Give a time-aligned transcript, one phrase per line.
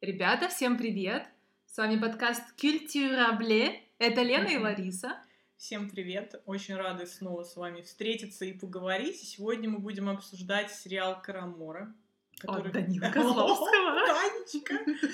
[0.00, 1.28] Ребята, всем привет!
[1.66, 3.82] С вами подкаст Культурабле.
[3.98, 5.18] Это Лена и Лариса.
[5.58, 6.40] Всем привет!
[6.46, 9.18] Очень рады снова с вами встретиться и поговорить.
[9.18, 11.92] Сегодня мы будем обсуждать сериал «Карамора».
[12.38, 12.68] Который...
[12.68, 14.06] От Данила Козловского.
[14.06, 14.74] Танечка!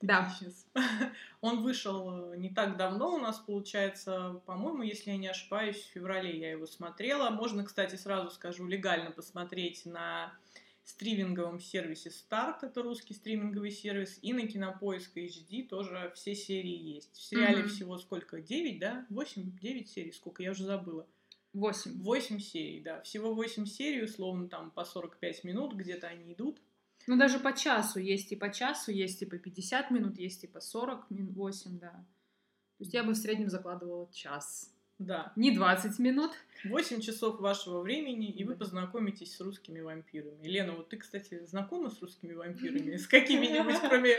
[0.00, 0.32] Да.
[1.40, 5.92] Он вышел э, не так давно у нас, получается, по-моему, если я не ошибаюсь, в
[5.92, 7.30] феврале я его смотрела.
[7.30, 10.32] Можно, кстати, сразу скажу, легально посмотреть на
[10.84, 17.14] стриминговом сервисе Старт, это русский стриминговый сервис, и на Кинопоиск HD тоже все серии есть.
[17.14, 17.68] В сериале mm-hmm.
[17.68, 18.40] всего сколько?
[18.40, 19.06] 9, да?
[19.10, 20.42] 8, 9 серий, сколько?
[20.42, 21.06] Я уже забыла.
[21.52, 22.02] 8.
[22.02, 23.00] 8 серий, да.
[23.02, 26.60] Всего 8 серий, условно, там по 45 минут где-то они идут.
[27.06, 30.46] Ну, даже по часу есть и по часу, есть и по 50 минут, есть и
[30.46, 31.90] по 40 минут, 8, да.
[31.90, 34.72] То есть я бы в среднем закладывала час.
[35.06, 35.32] Да.
[35.36, 36.32] Не 20 минут.
[36.64, 40.46] 8 часов вашего времени, и вы познакомитесь с русскими вампирами.
[40.46, 42.96] Лена, вот ты, кстати, знакома с русскими вампирами?
[42.96, 44.18] С какими-нибудь, кроме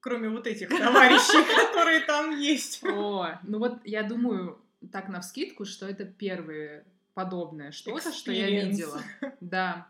[0.00, 2.82] кроме вот этих товарищей, которые там есть.
[2.84, 4.60] О, ну вот я думаю,
[4.92, 9.02] так на вскидку, что это первое подобное что-то, что я видела.
[9.40, 9.88] Да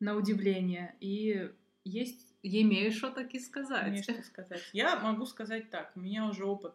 [0.00, 0.94] на удивление.
[1.00, 1.50] И
[1.84, 3.88] есть, имею что таки сказать.
[3.88, 4.62] Имею что сказать.
[4.72, 6.74] Я могу сказать так, у меня уже опыт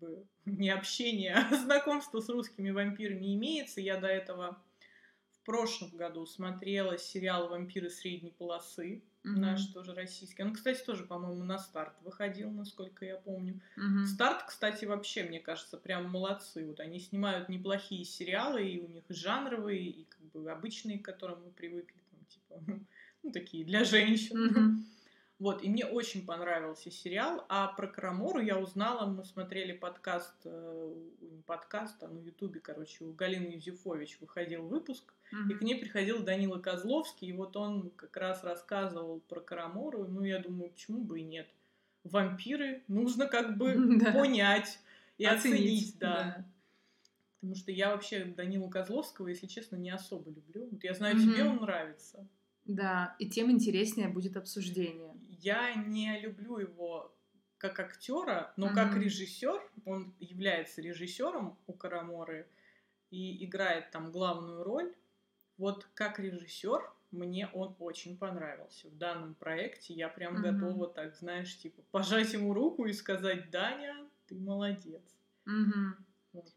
[0.00, 3.80] бы не общения, а знакомства с русскими вампирами имеется.
[3.80, 4.62] Я до этого
[5.32, 9.38] в прошлом году смотрела сериал «Вампиры средней полосы», mm-hmm.
[9.38, 10.42] наш тоже российский.
[10.42, 13.60] Он, кстати, тоже, по-моему, на старт выходил, насколько я помню.
[13.76, 14.06] Mm-hmm.
[14.06, 16.66] Старт, кстати, вообще, мне кажется, прям молодцы.
[16.66, 21.42] Вот они снимают неплохие сериалы, и у них жанровые, и как бы обычные, к которым
[21.44, 22.62] мы привыкли типа,
[23.22, 24.36] ну, такие для женщин.
[24.36, 24.99] Mm-hmm.
[25.40, 27.46] Вот, и мне очень понравился сериал.
[27.48, 33.04] А про Карамору я узнала, мы смотрели подкаст, э, не подкаст, а на Ютубе, короче,
[33.04, 35.50] у Галины Юзефович выходил выпуск, mm-hmm.
[35.50, 40.06] и к ней приходил Данила Козловский, и вот он как раз рассказывал про Карамору.
[40.06, 41.48] Ну, я думаю, почему бы и нет.
[42.04, 44.78] Вампиры нужно как бы понять
[45.16, 46.44] и оценить, да.
[47.40, 50.68] Потому что я вообще Данилу Козловского, если честно, не особо люблю.
[50.70, 52.28] Вот я знаю, тебе он нравится.
[52.66, 55.14] Да, и тем интереснее будет обсуждение.
[55.42, 57.16] Я не люблю его
[57.56, 58.74] как актера, но mm-hmm.
[58.74, 62.48] как режиссер, он является режиссером у Караморы
[63.10, 64.94] и играет там главную роль.
[65.56, 66.80] Вот как режиссер
[67.10, 68.88] мне он очень понравился.
[68.88, 70.52] В данном проекте я прям mm-hmm.
[70.52, 75.02] готова так, знаешь, типа пожать ему руку и сказать, Даня, ты молодец.
[75.48, 76.04] Mm-hmm.
[76.32, 76.54] Вот.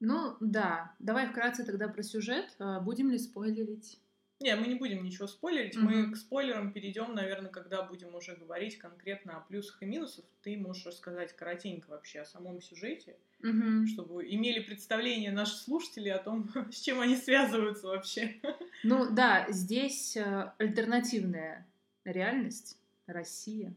[0.00, 0.94] Ну, да.
[0.98, 2.54] Давай вкратце тогда про сюжет.
[2.58, 4.00] А, будем ли спойлерить?
[4.38, 5.76] Не, мы не будем ничего спойлерить.
[5.76, 5.80] Mm-hmm.
[5.80, 10.26] Мы к спойлерам перейдем, наверное, когда будем уже говорить конкретно о плюсах и минусах.
[10.42, 13.86] Ты можешь рассказать коротенько вообще о самом сюжете, mm-hmm.
[13.86, 18.36] чтобы имели представление наши слушатели о том, с чем они связываются вообще.
[18.82, 21.66] Ну да, здесь э, альтернативная
[22.04, 23.74] реальность, Россия.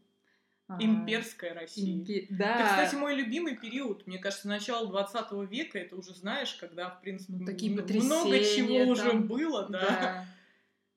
[0.67, 1.95] А, Имперская Россия.
[1.95, 2.27] Импи...
[2.29, 2.55] Да.
[2.55, 4.05] Это, кстати, мой любимый период.
[4.05, 8.79] Мне кажется, начало 20 века, это уже знаешь, когда, в принципе, ну, такие много чего
[8.79, 8.89] там...
[8.89, 9.79] уже было, да.
[9.79, 10.25] да.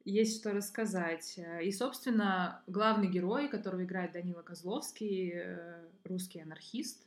[0.04, 1.38] Есть что рассказать.
[1.62, 7.06] И, собственно, главный герой, которого играет Данила Козловский, э, русский анархист,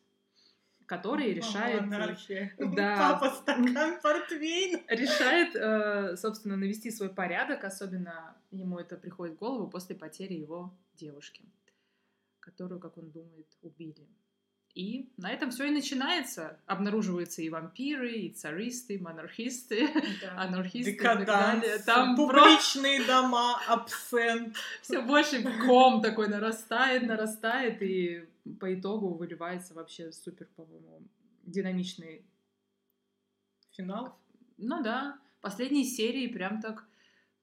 [0.86, 1.82] который решает...
[1.84, 2.54] Анархия.
[2.60, 3.18] Да.
[3.20, 4.82] Папа, стакан портвейн.
[4.88, 10.74] Решает, э, собственно, навести свой порядок, особенно ему это приходит в голову после потери его
[10.96, 11.46] девушки
[12.46, 14.08] которую, как он думает, убили.
[14.76, 16.60] И на этом все и начинается.
[16.66, 19.88] Обнаруживаются и вампиры, и царисты, и монархисты,
[20.22, 20.42] да.
[20.42, 21.80] анархисты Декаданс, и так далее.
[21.80, 23.08] Там публичные про...
[23.08, 24.58] дома, абсент.
[24.82, 28.28] Все больше ком такой нарастает, нарастает, и
[28.60, 31.08] по итогу выливается вообще супер, по-моему,
[31.44, 32.26] динамичный
[33.72, 34.20] финал.
[34.58, 36.86] Ну да, последние серии прям так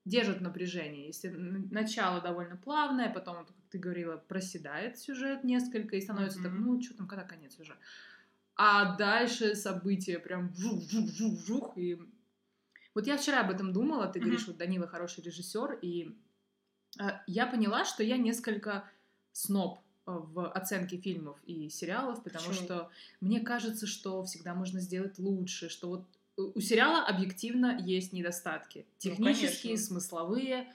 [0.05, 1.07] держат напряжение.
[1.07, 6.43] Если начало довольно плавное, потом, как ты говорила, проседает сюжет несколько и становится mm-hmm.
[6.43, 7.77] так, ну, что там, когда конец уже.
[8.57, 11.77] А дальше события прям жух-жух-жух-жух.
[11.77, 12.01] И
[12.95, 14.23] вот я вчера об этом думала, ты mm-hmm.
[14.23, 16.17] говоришь, вот Данила хороший режиссер, и
[17.01, 18.85] э, я поняла, что я несколько
[19.33, 22.65] сноб э, в оценке фильмов и сериалов, потому Почему?
[22.65, 22.91] что
[23.21, 26.07] мне кажется, что всегда можно сделать лучше, что вот
[26.37, 28.87] у сериала объективно есть недостатки.
[28.89, 30.73] Ну, Технические, ну, смысловые,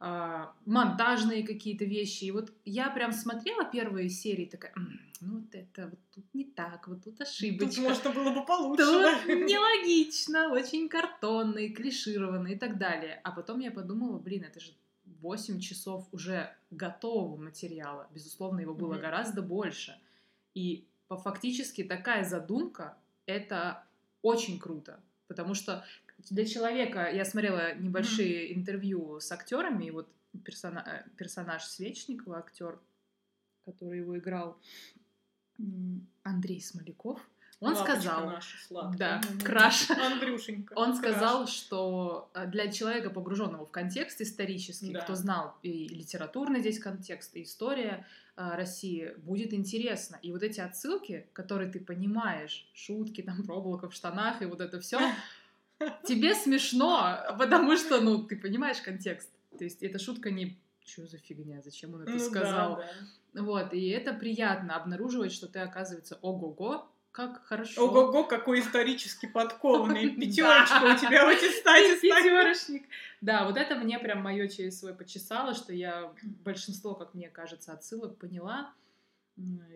[0.00, 2.24] э, монтажные какие-то вещи.
[2.24, 4.72] И вот я прям смотрела первые серии, такая,
[5.20, 7.74] ну вот это вот тут не так, вот тут ошибочка.
[7.74, 8.84] Тут можно было бы получше.
[8.84, 13.20] Тут нелогично, очень картонный, клишированный и так далее.
[13.24, 14.72] А потом я подумала, блин, это же
[15.20, 18.08] 8 часов уже готового материала.
[18.12, 19.00] Безусловно, его было mm-hmm.
[19.00, 19.98] гораздо больше.
[20.54, 23.85] И фактически такая задумка— это
[24.26, 25.84] очень круто, потому что
[26.30, 28.54] для человека, я смотрела небольшие mm-hmm.
[28.54, 30.08] интервью с актерами, и вот
[30.44, 32.80] персона, э, персонаж Свечникова, актер,
[33.64, 34.58] который его играл
[36.22, 37.20] Андрей Смоляков,
[37.58, 38.98] он Лапочка сказал, наша сладкая.
[38.98, 39.90] да, краш.
[39.90, 40.74] Андрюшенька.
[40.74, 40.98] Он краш.
[40.98, 45.00] сказал, что э, для человека, погруженного в контекст исторический, Да.
[45.00, 48.06] кто знал и литературный здесь контекст, и история
[48.36, 50.18] э, России, будет интересно.
[50.20, 54.78] И вот эти отсылки, которые ты понимаешь, шутки, там, проблока в штанах и вот это
[54.80, 55.00] все,
[56.06, 59.30] тебе смешно, потому что, ну, ты понимаешь контекст.
[59.58, 62.76] То есть эта шутка не что за фигня, зачем он это Ну да, сказал.
[63.32, 63.42] да.
[63.42, 67.86] Вот, и это приятно обнаруживать, что ты, оказывается, ого-го, как хорошо.
[67.86, 70.10] Ого-го, какой исторически подкованный.
[70.20, 71.98] Пятерочка у тебя в аттестате.
[72.02, 72.86] Пятерочник.
[73.22, 76.12] Да, вот это мне прям мое через свой почесало, что я
[76.44, 78.74] большинство, как мне кажется, отсылок поняла.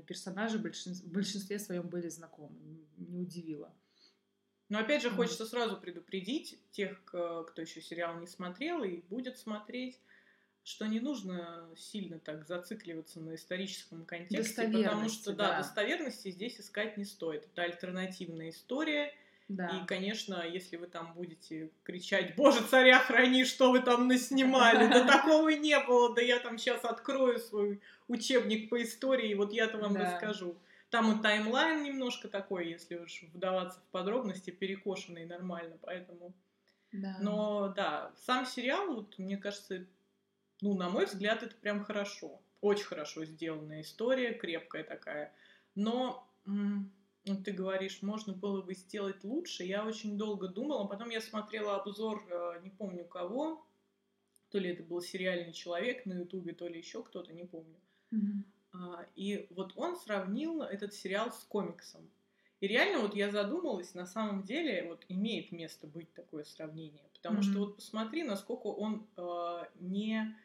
[0.06, 2.58] Персонажи в большинстве, своем были знакомы.
[2.98, 3.72] Не удивило.
[4.68, 9.98] Но опять же, хочется сразу предупредить тех, кто еще сериал не смотрел и будет смотреть,
[10.64, 15.56] что не нужно сильно так зацикливаться на историческом контексте, потому что, да, да.
[15.58, 17.44] достоверности здесь искать не стоит.
[17.46, 19.12] Это альтернативная история,
[19.48, 19.68] Да.
[19.68, 24.86] и, конечно, если вы там будете кричать «Боже, царя храни, что вы там наснимали?
[24.88, 29.52] Да такого и не было, да я там сейчас открою свой учебник по истории, вот
[29.52, 30.00] я-то вам Да.
[30.12, 30.56] расскажу».
[30.90, 36.32] Там и таймлайн немножко такой, если уж вдаваться в подробности, перекошенный нормально, поэтому...
[36.92, 37.16] Да.
[37.20, 39.86] Но да, сам сериал, вот, мне кажется,
[40.60, 42.40] ну, на мой взгляд, это прям хорошо.
[42.60, 45.32] Очень хорошо сделанная история, крепкая такая.
[45.74, 46.28] Но,
[47.24, 49.64] ты говоришь, можно было бы сделать лучше.
[49.64, 50.86] Я очень долго думала.
[50.86, 53.66] Потом я смотрела обзор, э, не помню кого.
[54.50, 57.76] То ли это был сериальный человек на Ютубе, то ли еще кто-то, не помню.
[58.72, 62.10] А, И вот он сравнил этот сериал с комиксом.
[62.60, 67.08] И реально вот я задумалась, на самом деле вот имеет место быть такое сравнение.
[67.14, 67.58] Потому что Мгм.
[67.60, 70.36] вот посмотри, насколько он э, не,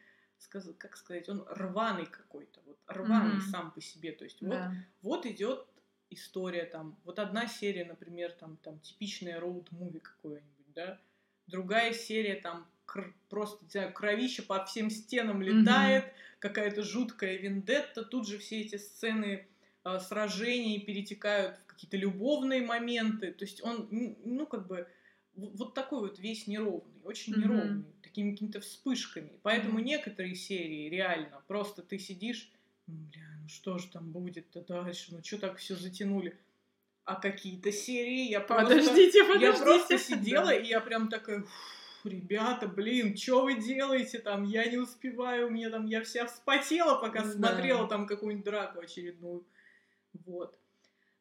[0.78, 2.60] как сказать, он рваный какой-то.
[2.66, 3.50] Вот рваный Мгм.
[3.50, 4.12] сам по себе.
[4.12, 4.72] То есть вот, Да.
[5.02, 5.66] вот идет
[6.10, 11.00] история там, вот одна серия, например, там, там типичная роуд-муви какое-нибудь, да,
[11.46, 16.04] другая серия там кр- просто, не знаю, кровища по всем стенам летает,
[16.38, 19.48] какая-то жуткая вендетта, тут же все эти сцены
[19.84, 24.88] э, сражений перетекают в какие-то любовные моменты, то есть он, ну, как бы,
[25.36, 27.42] вот такой вот весь неровный, очень Мгм.
[27.42, 29.38] неровный, такими какими-то вспышками.
[29.42, 29.84] Поэтому Мгм.
[29.84, 32.50] некоторые серии реально просто ты сидишь,
[32.86, 36.36] бля, ну что же там будет-то дальше, ну что так все затянули.
[37.04, 38.74] А какие-то серии я просто...
[38.74, 39.46] Подождите, подождите.
[39.46, 41.44] Я просто сидела, и я прям такая,
[42.02, 44.42] «Фу, ребята, блин, что вы делаете там?
[44.42, 47.30] Я не успеваю, у меня там, я вся вспотела, пока Да.
[47.30, 49.46] смотрела там какую-нибудь драку очередную.
[50.24, 50.58] Вот.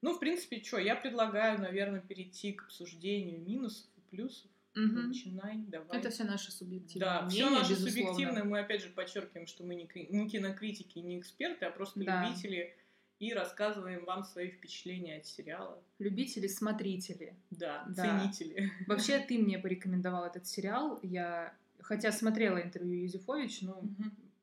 [0.02, 4.50] Ну, в принципе, что, я предлагаю, наверное, перейти к обсуждению минусов плюсов.
[4.76, 5.08] Мгм.
[5.08, 5.98] Начинай, давай.
[5.98, 7.90] Это все наши субъективные Да, все наше безусловно.
[8.14, 8.44] субъективное.
[8.44, 12.26] Мы опять же подчеркиваем, что мы не, кри- не кинокритики, не эксперты, а просто Да.
[12.26, 12.76] любители
[13.20, 15.82] и рассказываем вам свои впечатления от сериала.
[16.00, 17.36] Любители, смотрители.
[17.52, 18.04] Да, Да.
[18.20, 18.70] ценители.
[18.88, 21.00] Вообще, ты мне порекомендовал этот сериал.
[21.02, 23.82] Я, хотя смотрела интервью Юзефович, но,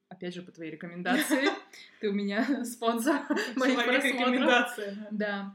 [0.09, 1.49] опять же, по твоей рекомендации.
[2.01, 3.21] Ты у меня спонсор
[3.57, 4.05] моих просмотров.
[4.05, 5.09] рекомендация.
[5.11, 5.55] Да.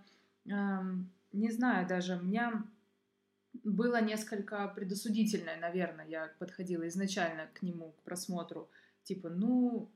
[1.34, 2.64] Не знаю даже, у меня
[3.72, 8.70] было несколько предосудительное, наверное, я подходила изначально к нему, к просмотру.
[9.04, 9.92] Типа, ну,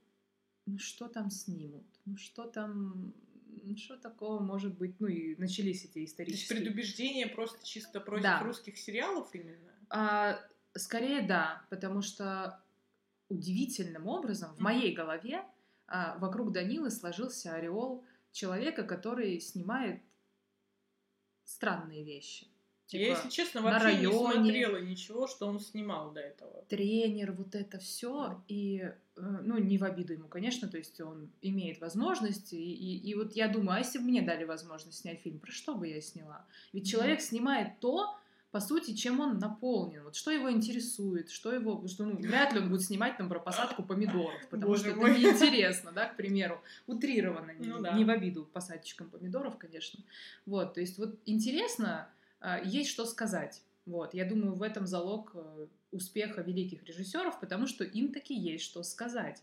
[0.66, 1.86] ну что там снимут?
[2.04, 3.14] Ну что там,
[3.46, 5.00] ну что такого может быть?
[5.00, 6.58] Ну и начались эти То есть исторические...
[6.60, 8.42] предубеждение просто чисто против Да.
[8.42, 9.72] русских сериалов именно?
[9.88, 10.38] А,
[10.74, 12.62] скорее да, потому что
[13.28, 15.44] удивительным образом в моей голове
[15.86, 20.02] а, вокруг Данилы сложился ореол человека, который снимает
[21.44, 22.51] странные вещи.
[22.92, 24.32] Я, Типа, если честно, на вообще не районе.
[24.34, 26.64] смотрела ничего, что он снимал до этого.
[26.68, 28.78] тренер, вот это все, и,
[29.16, 33.14] э, ну, не в обиду ему, конечно, то есть он имеет возможности, и, и, и
[33.14, 36.00] вот я думаю, а если бы мне дали возможность снять фильм, про что бы я
[36.00, 36.44] сняла?
[36.72, 38.16] Ведь человек снимает то,
[38.50, 42.60] по сути, чем он наполнен, вот что его интересует, что его, что ну, вряд ли
[42.60, 45.18] он будет снимать там про посадку помидоров, потому Боже что это мой.
[45.18, 47.92] неинтересно, да, к примеру, утрированно, не, Ну да.
[47.96, 50.00] не в обиду посадчикам помидоров, конечно.
[50.44, 52.10] Вот, то есть вот интересно,
[52.64, 53.62] есть что сказать.
[53.86, 58.64] Вот, я думаю, в этом залог э, успеха великих режиссеров, потому что им таки есть
[58.64, 59.42] что сказать.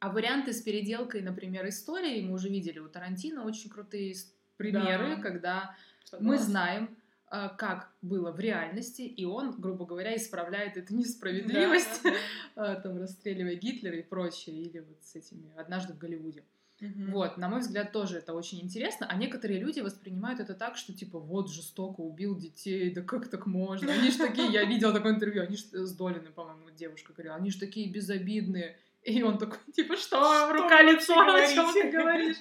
[0.00, 4.14] А варианты с переделкой, например, истории, мы уже видели у Тарантино очень крутые
[4.56, 5.22] примеры, Да.
[5.22, 5.76] когда
[6.12, 6.44] мы Согласна.
[6.46, 6.96] знаем,
[7.28, 12.16] а, как было в реальности, и он, грубо говоря, исправляет эту несправедливость, Да, да,
[12.72, 16.44] а, там, расстреливая Гитлера и прочее, или вот с этими «Однажды в Голливуде».
[16.82, 17.12] Мгм.
[17.12, 20.92] Вот, на мой взгляд, тоже это очень интересно, а некоторые люди воспринимают это так, что
[20.92, 23.92] типа вот жестоко убил детей, да как так можно?
[23.92, 27.52] Они же такие, я видела такое интервью, они же с Долиной, по-моему, девушка говорила, они
[27.52, 28.76] же такие безобидные.
[29.04, 32.38] И он такой, типа, что, рука-лицо, о чем ты говоришь?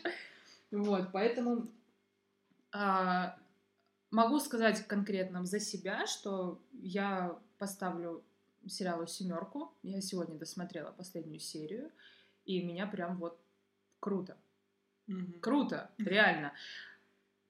[0.71, 1.67] Вот, поэтому
[2.71, 3.37] а,
[4.09, 8.23] могу сказать конкретно за себя, что я поставлю
[8.67, 9.71] сериалу семерку.
[9.83, 11.91] Я сегодня досмотрела последнюю серию,
[12.45, 13.39] и меня прям вот
[14.01, 14.37] круто.
[15.07, 15.39] Мгм.
[15.39, 16.51] Круто, реально.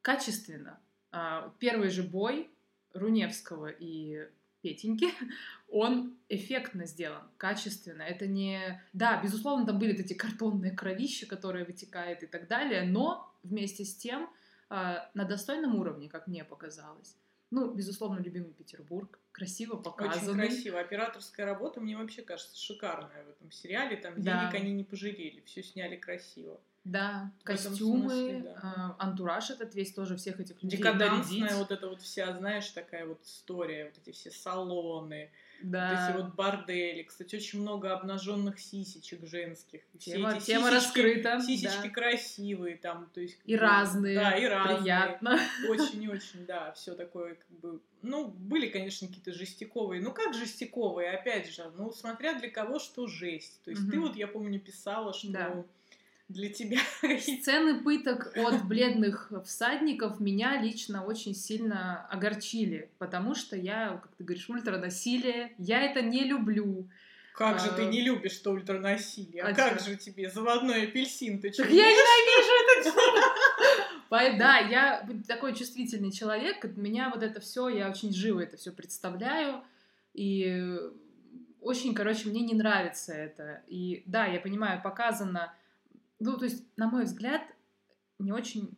[0.03, 0.79] Качественно.
[1.11, 2.51] А, Первый же бой
[2.93, 4.27] Руневского и
[4.61, 5.09] Петеньки,
[5.69, 8.03] он эффектно сделан, качественно.
[8.03, 8.83] Это не...
[8.93, 13.95] Да, безусловно, там были эти картонные кровища, которые вытекают и так далее, но вместе с
[13.95, 14.29] тем
[14.69, 17.17] а, на достойном уровне, как мне показалось.
[17.51, 20.47] Ну, безусловно, любимый Петербург, красиво Очень показанный.
[20.47, 20.79] красиво.
[20.79, 23.97] Операторская работа мне вообще кажется шикарная в этом сериале.
[23.97, 24.49] Там Да.
[24.49, 26.59] денег они не пожалели, все сняли красиво.
[26.83, 28.59] Да, В костюмы, смысле, да.
[28.63, 31.57] а, антураж этот весь тоже всех этих людей Декадансная нарядить.
[31.57, 35.29] вот эта вот вся, знаешь, такая вот история, вот эти все салоны,
[35.63, 35.89] Да.
[35.91, 37.03] вот эти вот бордели.
[37.03, 39.81] Кстати, очень много обнаженных сисечек женских.
[39.93, 41.41] И все Тема, эти тема сисечки- раскрыта.
[41.41, 41.89] Сисечки да.
[41.89, 43.37] красивые там, то есть...
[43.45, 44.15] И бы, разные.
[44.15, 44.77] Да, и разные.
[44.79, 45.39] Приятно.
[45.69, 51.53] Очень-очень, да, все такое, как бы, ну, были, конечно, какие-то жестяковые, ну, как жестяковые, опять
[51.53, 54.07] же, ну, смотря для кого что жесть, то есть ты Мгм.
[54.07, 55.65] вот, я помню, писала, что Да.
[56.31, 56.79] Для тебя.
[57.19, 64.23] Сцены пыток от бледных всадников меня лично очень сильно огорчили, потому что я, как ты
[64.23, 66.87] говоришь, ультранасилие, я это не люблю.
[67.33, 71.39] Как же А, ты не любишь что ультранасилие, а, а как же тебе заводной апельсин,
[71.39, 72.91] ты Так я ненавижу это
[74.11, 74.37] дело.
[74.37, 78.71] Да, я такой чувствительный человек, от меня вот это все, я очень живо это все
[78.71, 79.63] представляю,
[80.13, 80.77] и
[81.61, 83.61] очень, короче, мне не нравится это.
[83.67, 85.53] И да, я понимаю, показано,
[86.21, 87.41] ну, то есть, на мой взгляд,
[88.19, 88.77] не очень,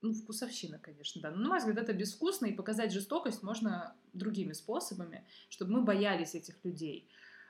[0.00, 4.52] ну, вкусовщина, конечно, да, но, на мой взгляд, это безвкусно, и показать жестокость можно другими
[4.52, 7.08] способами, чтобы мы боялись этих людей.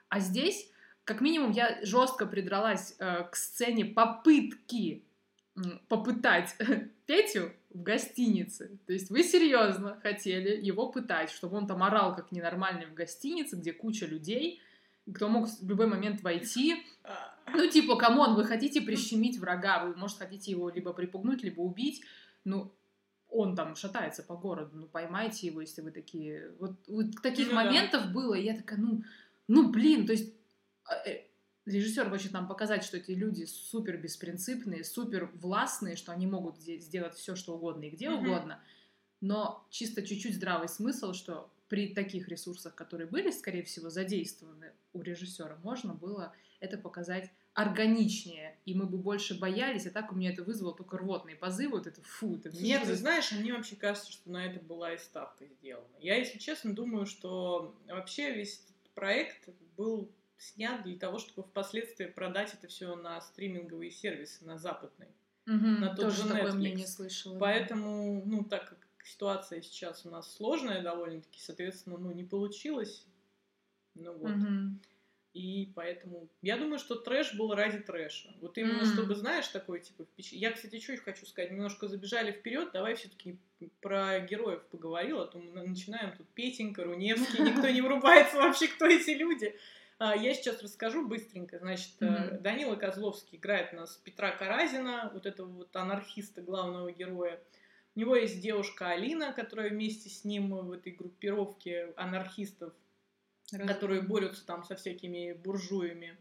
[0.09, 0.71] А здесь,
[1.05, 5.05] как минимум, я жестко придралась э, к сцене попытки
[5.89, 6.57] попытать
[7.07, 8.79] Петю в гостинице.
[8.87, 13.57] То есть вы серьезно хотели его пытать, чтобы он там орал как ненормальный в гостинице,
[13.57, 14.61] где куча людей,
[15.13, 16.85] кто мог в любой момент войти.
[17.53, 21.43] А, Ну, типа, come on, вы хотите прищемить врага, вы, может, хотите его либо припугнуть,
[21.43, 22.03] либо убить.
[22.45, 22.73] Ну,
[23.29, 26.51] он там шатается по городу, ну, поймайте его, если вы такие...
[26.59, 27.65] Вот, вот таких Ну да.
[27.65, 29.03] моментов было, и я такая, ну,
[29.47, 30.35] ну, блин, то есть
[31.07, 31.23] э,
[31.67, 37.15] режиссер хочет нам показать, что эти люди супер беспринципные, супер властные, что они могут сделать
[37.15, 38.19] все, что угодно и где Мгм.
[38.21, 38.61] угодно,
[39.21, 45.03] но чисто чуть-чуть здравый смысл, что при таких ресурсах, которые были, скорее всего, задействованы у
[45.03, 50.31] режиссера, можно было это показать органичнее, и мы бы больше боялись, а так у меня
[50.31, 54.13] это вызвало только рвотные позывы, вот это фу, это Слушай, ты знаешь, мне вообще кажется,
[54.13, 55.97] что на это была и ставка сделана.
[55.99, 62.07] Я, если честно, думаю, что вообще весь этот проект был снят для того, чтобы впоследствии
[62.07, 65.11] продать это все на стриминговые сервисы, на западные.
[65.47, 66.57] Мгм, на тот тоже же такое Netflix.
[66.57, 67.35] мнение слышала.
[67.35, 67.41] да.
[67.41, 73.05] Поэтому, ну, так как ситуация сейчас у нас сложная довольно-таки, соответственно, ну, не получилось.
[73.95, 74.31] Ну вот.
[74.31, 74.81] Мгм.
[75.33, 78.35] И поэтому я думаю, что трэш был ради трэша.
[78.41, 78.85] Вот именно М.
[78.87, 82.71] чтобы, знаешь, такой типа впеч- Я, кстати, что еще хочу сказать, немножко забежали вперед.
[82.73, 83.39] Давай все-таки
[83.81, 88.87] про героев поговорил, а то мы начинаем тут Петенька, Руневский, никто не врубается вообще, кто
[88.87, 89.55] эти люди.
[89.99, 91.59] А, Я сейчас расскажу быстренько.
[91.59, 92.43] Значит, Мгм.
[92.43, 97.39] Данила Козловский играет у нас Петра Каразина, вот этого вот анархиста, главного героя.
[97.95, 102.73] У него есть девушка Алина, которая вместе с ним в этой группировке анархистов
[103.67, 106.17] которые борются там со всякими буржуями.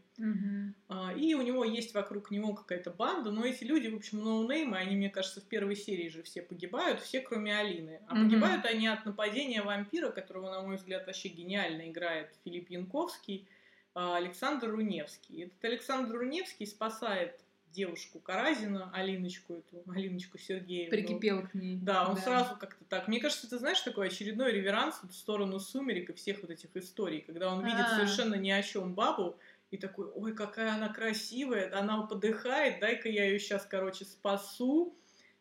[0.88, 4.76] А, И у него есть вокруг него какая-то банда, но эти люди, в общем, ноунеймы,
[4.76, 8.00] они, мне кажется, в первой серии же все погибают, все кроме Алины.
[8.06, 8.24] А Мгм.
[8.24, 13.48] погибают они от нападения вампира, которого, на мой взгляд, вообще гениально играет Филипп Янковский,
[13.94, 15.44] а, Александр Руневский.
[15.44, 17.40] Этот Александр Руневский спасает
[17.72, 20.90] девушку Каразина, Алиночку эту, Алиночку Сергеевну.
[20.90, 21.76] Прикипел к ней.
[21.76, 23.08] Да, он сразу как-то так.
[23.08, 27.20] Мне кажется, ты знаешь, такой очередной реверанс в сторону сумерек и всех вот этих историй,
[27.20, 27.96] когда он видит А.
[27.96, 29.38] совершенно ни о чем бабу
[29.70, 34.96] и такой, ой, какая она красивая, она подыхает, дай-ка я ее сейчас, короче, спасу.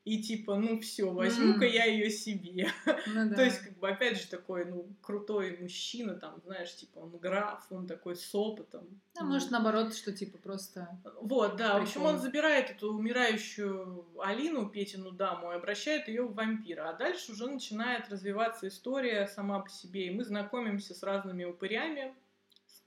[0.06, 1.72] И типа, ну все, возьму-ка М.
[1.72, 2.70] я ее себе.
[3.08, 3.36] Ну да.
[3.36, 7.66] То есть, как бы, опять же, такой, ну, крутой мужчина, там, знаешь, типа, он граф,
[7.70, 8.88] он такой с опытом.
[9.18, 10.88] А может, наоборот, что типа просто...
[11.22, 11.78] Вот, да.
[11.78, 16.90] В общем, он забирает эту умирающую Алину, Петину даму, и обращает ее в вампира.
[16.90, 20.08] А дальше уже начинает развиваться история сама по себе.
[20.08, 22.16] И мы знакомимся с разными упырями,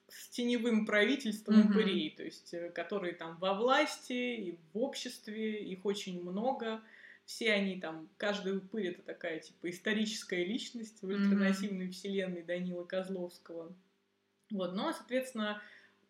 [0.09, 1.71] с теневым правительством Мгм.
[1.71, 6.81] упырей, то есть, э, которые там во власти и в обществе, их очень много.
[7.33, 13.75] Все они там, каждый упырь это такая, типа, историческая личность в альтернативной вселенной Данила Козловского.
[14.51, 15.62] Вот, но, соответственно,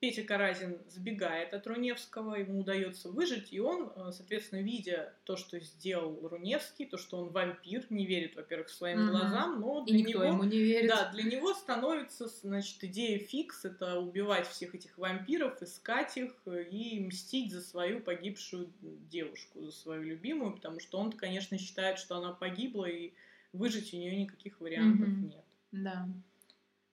[0.02, 5.61] Петя Каразин сбегает от Руневского, ему удается выжить, и он, э, соответственно, видя то, что
[5.61, 9.11] сделал Руневский, то, что он вампир, не верит, во-первых, своим угу.
[9.11, 10.90] глазам, но для и никто него, ему не верит.
[10.90, 16.64] Да, для него становится, значит, идея фикс, это убивать всех этих вампиров, искать их э,
[16.64, 22.16] и мстить за свою погибшую девушку, за свою любимую, потому что он, конечно, считает, что
[22.16, 23.12] она погибла, и
[23.52, 25.26] выжить у нее никаких вариантов угу.
[25.28, 25.44] нет.
[25.71, 26.09] Да.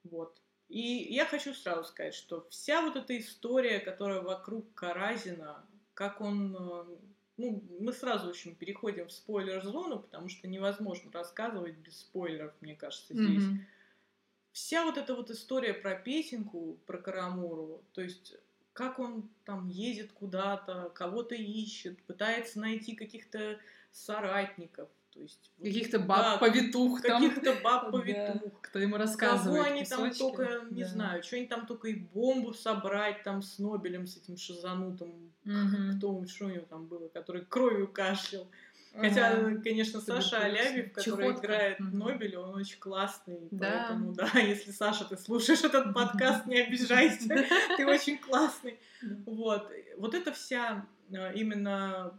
[0.04, 0.40] Вот.
[0.70, 6.56] И я хочу сразу сказать, что вся вот эта история, которая вокруг Каразина, как он...
[6.56, 6.84] Э,
[7.36, 13.14] ну, мы сразу очень переходим в спойлер-зону, потому что невозможно рассказывать без спойлеров, мне кажется,
[13.14, 13.42] здесь.
[13.42, 13.58] Mm-hmm.
[14.52, 18.36] Вся вот эта вот история про Петеньку, про Карамуру, то есть
[18.72, 23.58] как он там едет куда-то, кого-то ищет, пытается найти каких-то
[23.90, 24.88] соратников,
[25.20, 28.42] то есть каких-то баб-повитух да, Каких-то баб-повитух.
[28.42, 30.88] Да, кто ему рассказывает Кого они там только, не да.
[30.88, 35.96] знаю, что они там только и бомбу собрать там с Нобелем, с этим шизанутым, угу.
[35.96, 38.48] кто, что у него там было, который кровью кашлял.
[38.94, 39.60] Хотя, ага.
[39.62, 41.46] конечно, Саша Алябьев, который Чехотка.
[41.46, 41.96] играет угу.
[41.96, 43.46] Нобеля, он очень классный.
[43.50, 43.88] Да.
[43.88, 47.28] Поэтому, да, если, Саша, ты слушаешь этот подкаст, не обижайся.
[47.76, 48.78] Ты очень классный.
[49.26, 49.70] Вот.
[49.98, 52.18] Вот это вся э, именно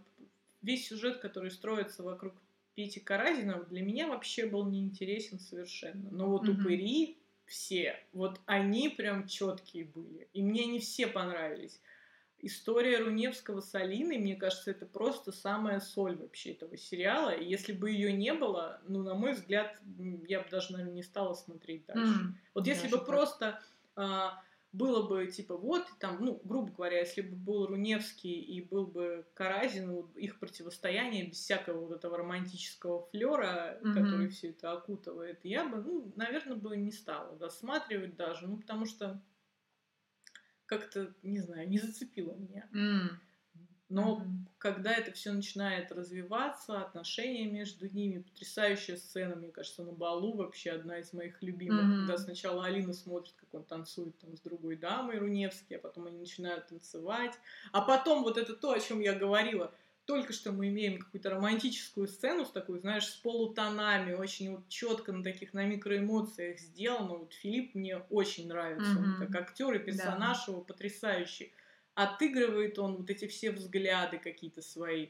[0.61, 2.35] весь сюжет, который строится вокруг
[2.81, 6.09] Пети Каразина для меня вообще был неинтересен совершенно.
[6.09, 6.61] Но вот mm-hmm.
[6.61, 10.27] упыри все, вот они прям четкие были.
[10.33, 11.79] И мне они все понравились.
[12.39, 17.29] История Руневского с Алиной, мне кажется, это просто самая соль вообще этого сериала.
[17.29, 19.77] И если бы ее не было, ну, на мой взгляд,
[20.27, 22.13] я бы даже, наверное, не стала смотреть дальше.
[22.13, 23.05] Mm, вот если бы так.
[23.05, 23.61] просто
[23.95, 24.41] а,
[24.73, 29.25] было бы типа вот там, ну, грубо говоря, если бы был Руневский и был бы
[29.33, 33.93] Каразин, вот, их противостояние без всякого вот этого романтического флера, mm-hmm.
[33.93, 38.85] который все это окутывает, я бы, ну, наверное, бы не стала досматривать даже, ну, потому
[38.85, 39.21] что
[40.65, 42.69] как-то, не знаю, не зацепило меня.
[42.73, 43.09] Mm.
[43.89, 44.50] Но mm-hmm.
[44.61, 50.69] Когда это все начинает развиваться, отношения между ними, потрясающая сцена, мне кажется, на балу вообще
[50.69, 51.83] одна из моих любимых.
[51.83, 51.97] Mm-hmm.
[52.01, 56.19] Когда сначала Алина смотрит, как он танцует там с другой дамой Руневский, а потом они
[56.19, 57.33] начинают танцевать.
[57.71, 59.73] А потом вот это то, о чем я говорила.
[60.05, 65.11] Только что мы имеем какую-то романтическую сцену с такой, знаешь, с полутонами, очень вот четко
[65.11, 67.17] на таких, на микроэмоциях сделано.
[67.17, 69.21] Вот Филипп мне очень нравится, mm-hmm.
[69.21, 70.51] он как актер и персонаж да.
[70.51, 71.51] его потрясающий
[71.95, 75.09] отыгрывает он вот эти все взгляды какие-то свои.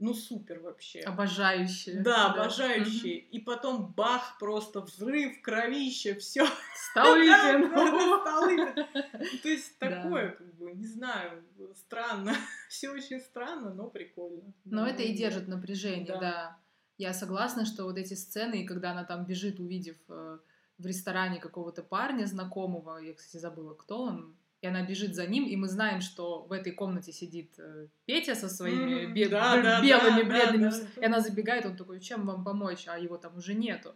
[0.00, 1.00] Ну, супер вообще.
[1.00, 2.02] Обожающие.
[2.02, 2.42] Да, да.
[2.42, 3.20] обожающие.
[3.20, 3.28] Угу.
[3.30, 6.46] И потом бах, просто взрыв, кровище, все.
[6.90, 7.70] Столыпин.
[9.42, 12.34] То есть такое, как бы, не знаю, странно.
[12.68, 14.52] Все очень странно, но прикольно.
[14.64, 16.58] Но это и держит напряжение, да.
[16.98, 20.38] Я согласна, что вот эти сцены, когда она там бежит, увидев э,
[20.78, 25.44] в ресторане какого-то парня знакомого, я, кстати, забыла, кто он, и она бежит за ним,
[25.44, 29.82] и мы знаем, что в этой комнате сидит э, Петя со своими бе- да, да,
[29.82, 31.02] белыми, да, бледными, да, да.
[31.02, 33.94] и она забегает, он такой, чем вам помочь, а его там уже нету.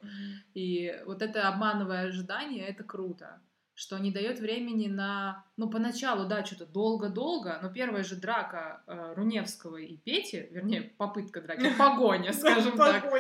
[0.53, 3.41] И вот это обманывая ожидание, это круто,
[3.73, 9.15] что не дает времени на, ну, поначалу, да, что-то долго-долго, но первая же драка э,
[9.15, 13.11] Руневского и Пети, вернее, попытка драки, погоня, скажем так,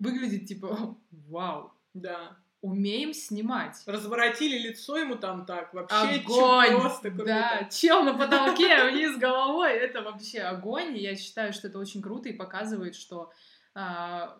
[0.00, 1.72] выглядит типа, вау.
[1.94, 3.82] Да умеем снимать.
[3.86, 6.80] Разворотили лицо ему там так, вообще огонь!
[6.80, 7.24] просто круто.
[7.24, 10.96] Да, чел на потолке вниз головой, это вообще огонь.
[10.96, 13.30] И я считаю, что это очень круто и показывает, что
[13.74, 14.36] а,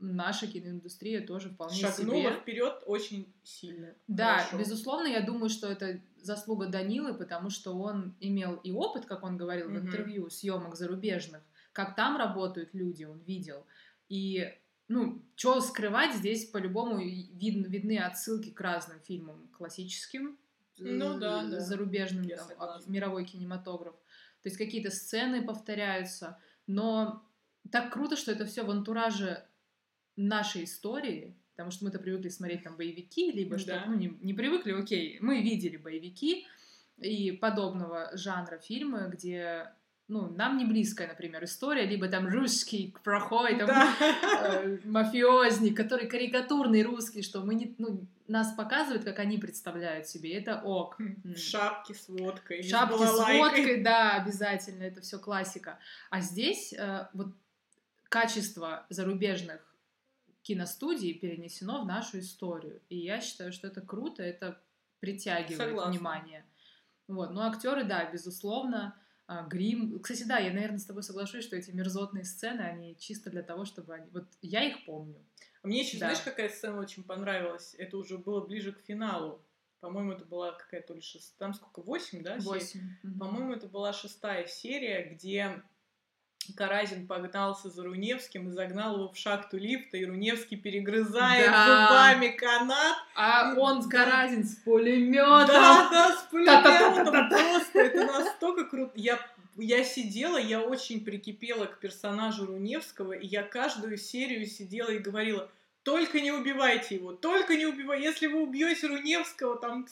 [0.00, 2.40] наша киноиндустрия тоже вполне Шагнула себе...
[2.40, 3.94] вперед очень сильно.
[4.06, 4.58] Да, Хорошо.
[4.58, 9.36] безусловно, я думаю, что это заслуга Данилы, потому что он имел и опыт, как он
[9.36, 9.80] говорил mm-hmm.
[9.80, 13.66] в интервью, съемок зарубежных, как там работают люди, он видел.
[14.08, 14.54] И
[14.88, 20.38] ну, что скрывать, здесь по-любому вид, видны отсылки к разным фильмам классическим,
[20.78, 21.60] ну, да, да.
[21.60, 23.94] зарубежным, там, мировой кинематограф.
[24.42, 27.26] То есть какие-то сцены повторяются, но
[27.70, 29.44] так круто, что это все в антураже
[30.16, 33.58] нашей истории, потому что мы-то привыкли смотреть там боевики, либо да.
[33.58, 36.46] что ну, не, не привыкли, окей, мы видели боевики
[36.96, 39.72] и подобного жанра фильмы, где
[40.08, 44.62] ну, нам не близкая, например, история, либо там русский проходит, там, да.
[44.62, 50.32] э, мафиозник, который карикатурный русский, что мы не, ну, нас показывают, как они представляют себе,
[50.32, 50.96] это ок.
[50.98, 52.62] В шапке с водкой.
[52.62, 55.78] Шапки с, с водкой, да, обязательно, это все классика.
[56.08, 57.34] А здесь э, вот
[58.08, 59.62] качество зарубежных
[60.40, 62.80] киностудий перенесено в нашу историю.
[62.88, 64.58] И я считаю, что это круто, это
[65.00, 65.92] притягивает Согласна.
[65.92, 66.46] внимание.
[67.06, 67.30] Вот.
[67.32, 68.96] Но актеры, да, безусловно,
[69.48, 69.98] грим.
[70.00, 73.64] Кстати, да, я, наверное, с тобой соглашусь, что эти мерзотные сцены, они чисто для того,
[73.64, 74.10] чтобы они...
[74.10, 75.22] Вот я их помню.
[75.62, 76.06] А мне еще, да.
[76.06, 77.74] знаешь, какая сцена очень понравилась?
[77.78, 79.44] Это уже было ближе к финалу.
[79.80, 81.36] По-моему, это была какая-то ли шест...
[81.36, 81.82] Там сколько?
[81.82, 82.38] Восемь, да?
[82.38, 82.80] Восемь.
[83.02, 83.18] Мгм.
[83.18, 85.62] По-моему, это была шестая серия, где
[86.52, 91.86] Каразин погнался за Руневским и загнал его в шахту лифта, и Руневский перегрызает Да.
[91.88, 92.96] зубами канат.
[93.14, 93.86] А он с.
[93.88, 95.46] Каразин с пулеметом.
[95.46, 97.78] Да, да, с пулеметом просто.
[97.78, 98.92] Это настолько круто.
[98.94, 99.18] Я,
[99.56, 105.50] я сидела, я очень прикипела к персонажу Руневского, и я каждую серию сидела и говорила,
[105.82, 108.04] только не убивайте его, только не убивайте.
[108.04, 109.86] Если вы убьете Руневского, там,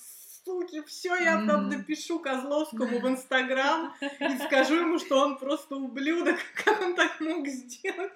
[0.46, 1.68] суки, все, я там Мгм.
[1.78, 7.46] напишу Козловскому в Инстаграм и скажу ему, что он просто ублюдок, как он так мог
[7.48, 8.12] сделать.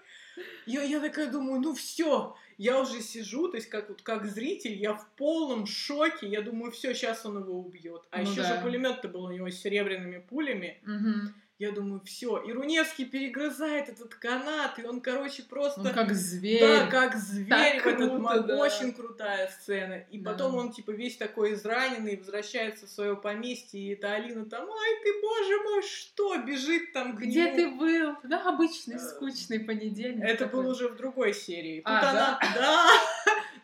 [0.64, 4.74] Я, я такая думаю, ну все, я уже сижу, то есть как, вот, как зритель,
[4.74, 8.02] я в полном шоке, я думаю, все, сейчас он его убьет.
[8.10, 8.54] А Ну еще да.
[8.56, 10.78] же пулемет-то был у него с серебряными пулями.
[10.84, 11.34] Мгм.
[11.60, 12.38] Я думаю, все.
[12.38, 15.80] И Руневский перегрызает этот канат, и он, короче, просто...
[15.82, 16.60] Он как зверь.
[16.60, 18.46] Да, как зверь Так в этот круто, момент.
[18.46, 18.56] да.
[18.56, 20.04] Очень крутая сцена.
[20.10, 20.30] И Да.
[20.32, 25.02] потом он, типа, весь такой израненный, возвращается в свое поместье, и эта Алина там, ай
[25.04, 26.38] ты, боже мой, что?
[26.38, 27.56] Бежит там к Где нему.
[27.56, 28.16] ты был?
[28.24, 30.24] Да, обычный, Э, скучный понедельник.
[30.24, 30.62] Это такой.
[30.64, 31.80] был уже в другой серии.
[31.80, 32.86] Тут А, она, да,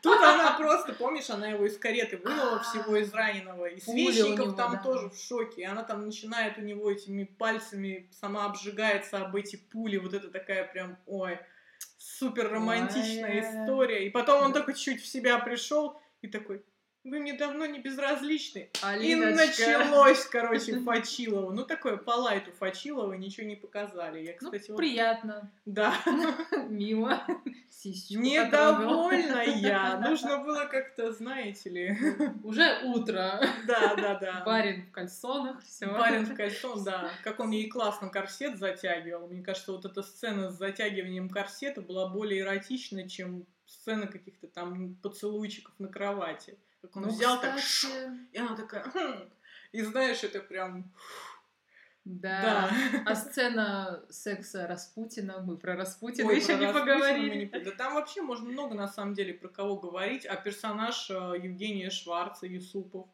[0.06, 3.66] тут она просто, помнишь, она его из кареты вынула всего израненного.
[3.66, 5.62] И Пуля у Свечников там тоже в шоке.
[5.62, 9.96] И она там начинает у него этими пальцами сама обжигается об эти пули.
[9.96, 11.38] Вот это такая прям, ой,
[11.98, 14.06] супер романтичная история.
[14.06, 16.64] И потом он только чуть в себя пришел и такой,
[17.06, 18.68] вы мне давно не безразличны.
[18.74, 19.36] И Алиночка.
[19.46, 21.52] началось, короче, Фачилова.
[21.52, 24.20] Ну, такое по лайту Фачилова, ничего не показали.
[24.20, 25.94] Я, Ну, кстати, вот- приятно, Да.
[26.68, 27.22] мило.
[27.70, 29.10] Сисечку потрогал.
[29.10, 29.98] Недовольная.
[29.98, 31.98] Нужно было как-то, знаете ли.
[32.42, 33.40] Уже утро.
[33.66, 34.42] Да, да, да.
[34.44, 35.86] Барин в кальсонах, все.
[35.86, 37.10] Барин в кольцо, да.
[37.22, 39.28] Как он ей классно корсет затягивал.
[39.28, 44.94] Мне кажется, вот эта сцена с затягиванием корсета была более эротична, чем сцена каких-то там
[45.02, 46.56] поцелуйчиков на кровати.
[46.86, 47.92] Как он Ну, взял так, кстати,
[48.32, 49.28] и она такая, «Хм».
[49.72, 50.84] и знаешь, это прям,
[52.04, 52.70] Да.
[52.70, 53.02] да.
[53.06, 57.50] А сцена секса Распутина, мы про Распутина Ой, еще про не Распутина поговорили.
[57.52, 60.24] не Да там вообще можно много, на самом деле, про кого говорить.
[60.26, 63.06] А персонаж э, Евгения Шварца, Юсупов.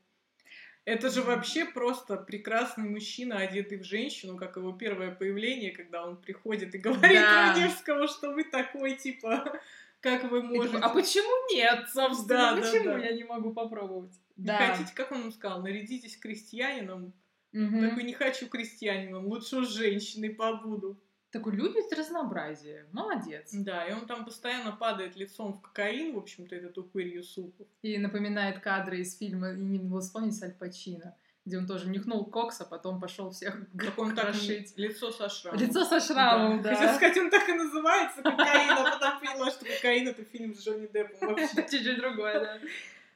[0.84, 6.16] Это же вообще просто прекрасный мужчина, одетый в женщину, как его первое появление, когда он
[6.16, 7.54] приходит и говорит Да.
[7.54, 9.60] Рудевскому, что вы такой, типа,
[10.02, 10.78] как вы И можете...
[10.78, 12.28] А почему нет, собственно?
[12.28, 12.98] Да, да, почему да.
[12.98, 14.12] я не могу попробовать?
[14.36, 14.58] Не Да.
[14.58, 17.12] хотите, как он ему сказал, нарядитесь крестьянином?
[17.52, 17.88] Мгм.
[17.88, 21.00] Такой, не хочу крестьянином, лучше с женщиной побуду.
[21.30, 22.86] Такой любит разнообразие.
[22.92, 23.50] Молодец.
[23.52, 27.66] Да, и он там постоянно падает лицом в кокаин, в общем-то, этот упырь Юсупов.
[27.80, 32.24] И напоминает кадры из фильма, и не могу вспомнить, Аль Пачино, где он тоже нюхнул
[32.24, 34.76] кокс, а потом пошел всех крошить.
[34.76, 35.60] лицо со шрамом.
[35.60, 36.74] Лицо со шрамом, да.
[36.74, 40.64] Хотела сказать, он так и называется, кокаин, а потом поняла, что кокаин это фильм с
[40.64, 41.48] Джонни Деппом вообще.
[41.70, 42.58] Чуть-чуть другое, да.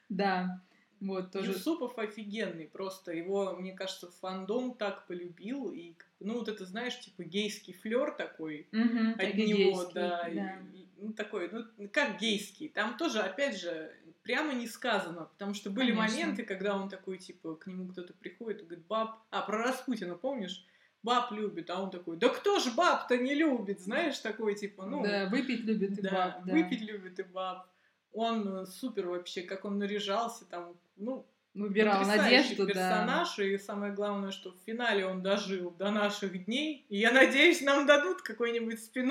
[0.08, 0.60] Да.
[1.00, 1.52] Вот, тоже.
[1.52, 7.22] Юсупов офигенный, просто его, мне кажется, фандом так полюбил, и, ну, вот это, знаешь, типа
[7.22, 10.58] гейский флер такой от него, да, да.
[10.72, 13.92] и, ну, такой, ну, как гейский, там тоже, опять же,
[14.26, 16.18] прямо не сказано, потому что были Конечно.
[16.18, 20.16] моменты, когда он такой, типа, к нему кто-то приходит и говорит, баб, а, про Распутина,
[20.16, 20.66] помнишь?
[21.02, 25.04] Баб любит, а он такой, да кто ж баб-то не любит, знаешь, такой, типа, ну,
[25.04, 26.52] Да, выпить любит и да, баб, да.
[26.52, 27.68] выпить любит и баб.
[28.12, 32.72] Он э, супер вообще, как он наряжался там, ну, Выбирал надежду, да.
[32.72, 37.62] персонаж, и самое главное, что в финале он дожил до наших дней, и я надеюсь,
[37.62, 39.10] нам дадут какой-нибудь спин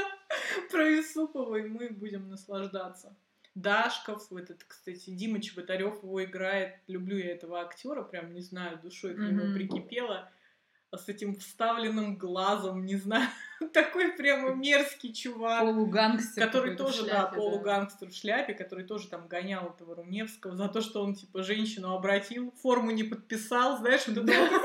[0.70, 3.14] про Юсупова, и мы будем наслаждаться.
[3.62, 6.76] Дашков, этот, кстати, Дима Чеботарев его играет.
[6.86, 9.54] Люблю я этого актера, прям не знаю, душой к нему Мгм.
[9.54, 10.30] прикипела.
[10.92, 13.28] А с этим вставленным глазом, не знаю,
[13.72, 15.60] такой прямо мерзкий чувак.
[15.60, 16.44] Полугангстер.
[16.44, 20.80] Который тоже, да, шляпе, полугангстер в шляпе, который тоже там гонял этого Руневского за то,
[20.80, 24.32] что он, типа, женщину обратил, форму не подписал, знаешь, вот это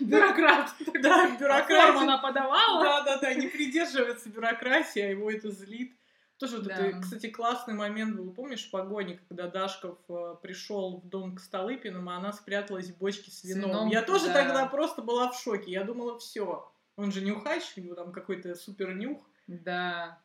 [0.00, 0.70] Бюрократ.
[1.02, 1.98] да, А форму бюрократия.
[2.02, 2.84] она подавала?
[2.84, 5.92] Да, да, да, не придерживается бюрократии, а его это злит.
[6.38, 6.74] Тоже вот Да.
[6.76, 11.40] это, кстати, классный момент был, помнишь, в погоне, когда Дашков э, пришел в дом к
[11.40, 13.70] Столыпиным, а она спряталась в бочке с С вином.
[13.70, 14.34] вином, Я тоже да.
[14.34, 15.72] тогда просто была в шоке.
[15.72, 16.70] Я думала, все.
[16.96, 19.18] Он же нюхач, у него там какой-то супер нюх.
[19.48, 20.20] Да.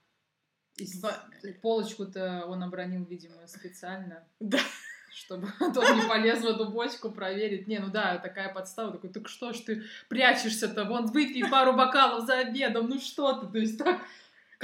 [0.77, 1.23] И с- Ба-
[1.61, 4.23] полочку-то он обронил, видимо, специально.
[4.39, 4.59] Да.
[5.11, 7.67] Чтобы тот не полез в эту бочку проверить.
[7.67, 8.91] Не, ну да, такая подстава.
[8.91, 10.85] Такой, так что ж ты прячешься-то?
[10.85, 12.87] Вон, выпей пару бокалов за обедом.
[12.89, 13.47] Ну что ты?
[13.47, 13.99] То есть так...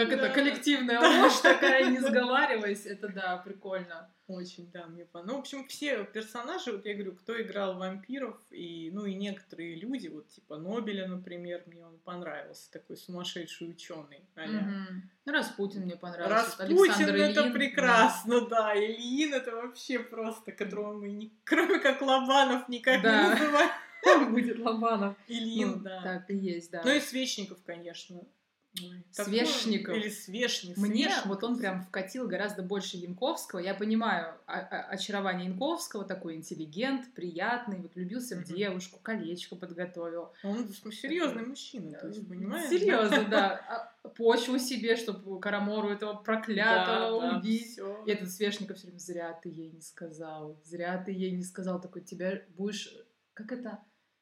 [0.05, 0.33] как это, Да.
[0.33, 2.85] коллективная ложь такая, не сговариваясь.
[2.85, 4.09] Это да, прикольно.
[4.27, 5.31] Очень, да, мне понравилось.
[5.31, 9.75] Ну, в общем, все персонажи, вот я говорю, кто играл вампиров, и, ну, и некоторые
[9.75, 14.21] люди, вот типа Нобеля, например, мне он понравился, такой сумасшедший ученый.
[14.35, 15.09] Мгм.
[15.25, 16.35] Ну, Распутин мне понравился.
[16.59, 18.73] Распутин Александр это Ильин, прекрасно, да.
[18.75, 23.23] Ильин это вообще просто, которого мы, ни- кроме как Лобанов, никак Да.
[23.23, 23.69] не называем.
[24.05, 24.25] да.
[24.29, 25.15] Будет Лобанов.
[25.27, 26.01] Ильин, Ну, да.
[26.03, 26.83] Так и есть, да.
[26.85, 28.21] Ну и Свечников, конечно.
[29.11, 29.95] Свешников.
[29.95, 30.77] Или Свешник.
[30.77, 31.25] Мне Свешников.
[31.25, 33.59] вот он прям вкатил гораздо больше Янковского.
[33.59, 38.55] Я понимаю очарование Янковского, такой интеллигент, приятный, вот влюбился в Мгм.
[38.55, 40.31] девушку, колечко подготовил.
[40.43, 42.69] Он серьезный мужчина, то есть, понимаешь?
[42.69, 43.59] Серьезно, да.
[44.03, 47.73] А Почву себе, чтобы Карамору этого проклятого убить.
[47.73, 48.03] Всё.
[48.05, 51.81] И этот Свешников все время, зря ты ей не сказал, зря ты ей не сказал,
[51.81, 52.93] такой, тебя будешь,
[53.33, 53.79] как это,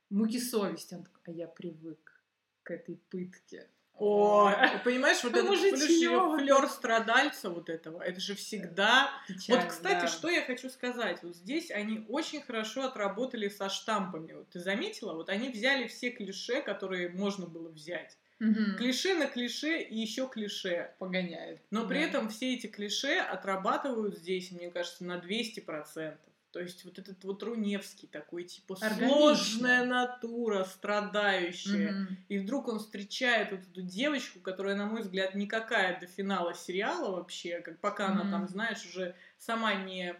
[0.09, 0.95] муки совести.
[0.95, 2.23] Он такой, а я привык
[2.63, 3.67] к этой пытке.
[3.99, 4.51] О,
[4.83, 6.37] понимаешь, вот этот Мужичьё.
[6.37, 9.09] флер страдальца вот этого, это же всегда...
[9.27, 10.07] Печально, Вот, кстати, да.
[10.07, 11.23] что я хочу сказать.
[11.23, 14.33] Вот здесь они очень хорошо отработали со штампами.
[14.33, 15.13] Вот ты заметила?
[15.13, 18.17] Вот они взяли все клише, которые можно было взять.
[18.39, 18.75] Мгм.
[18.77, 20.93] Клише на клише и еще клише.
[20.99, 21.59] Погоняет.
[21.71, 22.05] Но при Да.
[22.05, 26.19] этом все эти клише отрабатывают здесь, мне кажется, на 200%.
[26.57, 29.07] То есть вот этот вот Руневский такой, типа, Органично.
[29.09, 31.91] сложная натура, страдающая.
[31.91, 32.17] Мгм.
[32.29, 37.15] И вдруг он встречает вот эту девочку, которая, на мой взгляд, никакая до финала сериала
[37.15, 38.31] вообще, как пока она Мгм.
[38.31, 40.15] там, знаешь, уже сама не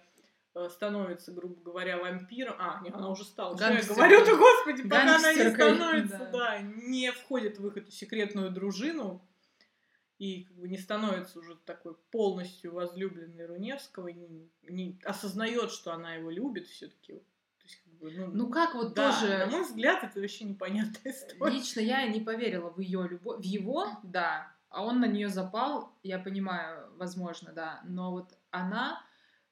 [0.54, 2.56] э, становится, грубо говоря, вампиром.
[2.60, 3.56] А, не, она уже стала.
[3.56, 6.32] Что я говорю-то, господи, пока она не становится, да.
[6.32, 9.27] да, не входит в их эту секретную дружину
[10.20, 16.16] и как бы не становится уже такой полностью возлюбленной Руневского, не, не осознает, что она
[16.16, 17.14] его любит все-таки.
[17.14, 19.38] То как бы, ну, Ну как вот да, тоже...
[19.38, 21.54] на мой взгляд, это вообще непонятная история.
[21.54, 25.94] Лично я не поверила в ее любовь, в его, да, а он на нее запал,
[26.04, 29.02] я понимаю, возможно, да, но вот она,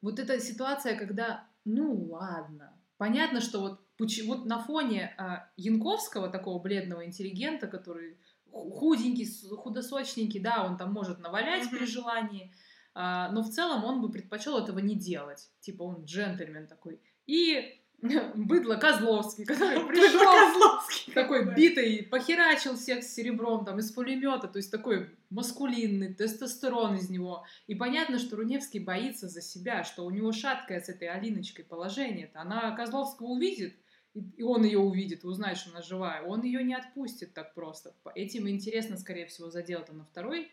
[0.02, 3.82] вот эта ситуация, когда, ну ладно, понятно, что вот,
[4.26, 8.18] вот на фоне а, Янковского, такого бледного интеллигента, который
[8.56, 11.78] худенький, худосочненький, да, он там может навалять Мгм.
[11.78, 12.54] при желании,
[12.94, 17.02] а, но в целом он бы предпочел этого не делать, типа он джентльмен такой.
[17.28, 17.82] И
[18.36, 24.58] быдло Козловский, который пришел Козловский такой битый, похерачил всех с серебром, там, из пулемета, то
[24.58, 27.46] есть такой маскулинный, тестостерон из него.
[27.68, 32.28] И понятно, что Руневский боится за себя, что у него шаткое с этой Алиночкой положение.
[32.28, 32.40] -то.
[32.42, 33.76] Она Козловского увидит,
[34.16, 36.24] и он ее увидит, и узнает, что она живая.
[36.24, 37.94] Он ее не отпустит так просто.
[38.16, 40.52] Этим интересно, скорее всего, заделать на второй,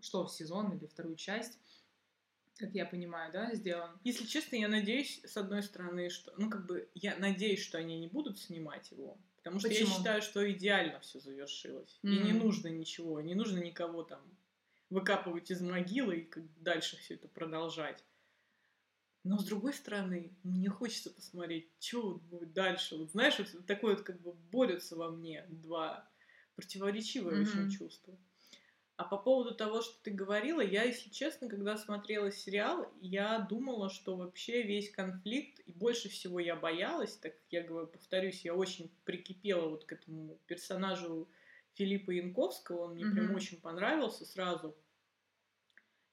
[0.00, 1.58] что, сезон или вторую часть,
[2.56, 3.90] как я понимаю, да, сделан.
[4.04, 7.98] Если честно, я надеюсь, с одной стороны, что, ну, как бы, я надеюсь, что они
[7.98, 9.96] не будут снимать его, потому что я Почему?
[9.96, 11.98] считаю, что идеально все завершилось.
[12.02, 14.20] И не нужно ничего, не нужно никого там
[14.90, 18.02] выкапывать из могилы и как дальше все это продолжать.
[19.24, 22.96] Но с другой стороны, мне хочется посмотреть, что будет дальше.
[22.96, 26.08] Вот знаешь, вот такое вот как бы борются во мне два
[26.56, 27.68] противоречивые очень Мгм.
[27.68, 28.18] чувства.
[28.96, 33.90] А по поводу того, что ты говорила, я, если честно, когда смотрела сериал, я думала,
[33.90, 38.54] что вообще весь конфликт, и больше всего я боялась, так как я говорю, повторюсь, я
[38.54, 41.28] очень прикипела вот к этому персонажу
[41.74, 43.30] Филиппа Янковского, он мне прям Мгм.
[43.30, 44.76] очень понравился сразу.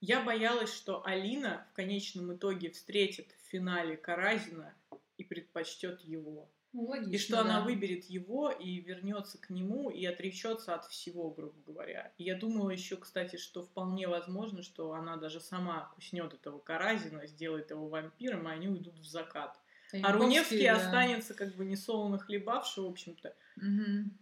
[0.08, 4.76] Я боялась, что Алина в конечном итоге встретит в финале Каразина
[5.18, 6.52] и предпочтет его.
[6.74, 7.65] Ну, логично, И что она да.
[7.65, 12.13] выберет его и вернется к нему и отречется от всего, грубо говоря.
[12.20, 17.26] И я думала еще, кстати, что вполне возможно, что она даже сама куснет этого Каразина,
[17.26, 19.60] сделает его вампиром, и они уйдут в закат.
[19.91, 20.76] А Янковский, Руневский да.
[20.76, 23.36] останется как бы несолоно хлебавший, в общем-то.
[23.56, 24.20] Мгм.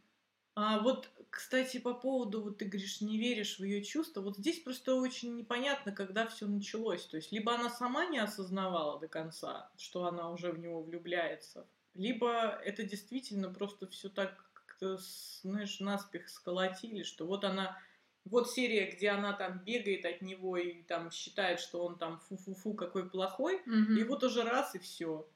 [0.55, 4.59] А вот, кстати, по поводу, вот ты говоришь, не веришь в ее чувства, вот здесь
[4.59, 7.05] просто очень непонятно, когда все началось.
[7.07, 11.67] То есть, либо она сама не осознавала до конца, что она уже в него влюбляется,
[11.95, 14.99] либо это действительно просто все так как-то,
[15.41, 17.77] знаешь, наспех сколотили, что вот она
[18.25, 22.73] вот серия, где она там бегает от него и там считает, что он там фу-фу-фу
[22.75, 23.97] какой плохой, Мгм.
[23.97, 25.27] и вот уже раз и все.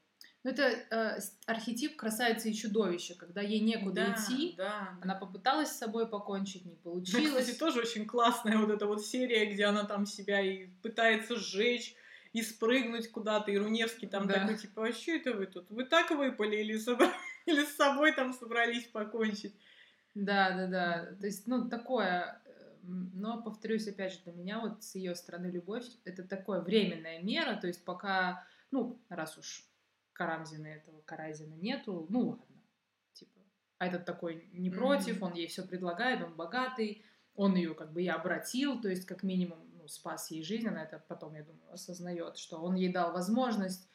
[0.44, 4.54] Ну, это э, архетип красавицы и чудовища, когда ей некуда идти.
[4.56, 4.96] да.
[5.02, 7.28] Она попыталась с собой покончить, не Ну, получилось.
[7.44, 11.94] кстати, тоже очень классная вот эта вот серия, где она там себя и пытается сжечь,
[12.32, 14.34] и спрыгнуть куда-то, и Руневский там Да.
[14.40, 15.70] такой, типа, а что это вы тут?
[15.70, 17.12] Вы так выпали или, собра-
[17.46, 19.54] или с собой там собрались покончить?
[20.14, 21.16] Да, да, да.
[21.20, 22.40] То есть, ну, такое.
[22.44, 22.50] э,
[23.14, 27.56] Но, повторюсь, опять же, для меня вот с ее стороны любовь это такое временная мера.
[27.60, 29.64] То есть, пока, ну, раз уж
[30.18, 32.62] Карамзина этого Каразина нету, ну ладно.
[33.12, 33.38] Типа.
[33.78, 37.04] А этот такой не против, он ей все предлагает, он богатый,
[37.34, 40.82] он ее как бы и обратил, то есть как минимум ну, спас ей жизнь, она
[40.82, 43.88] это потом, я думаю, осознает, что он ей дал возможность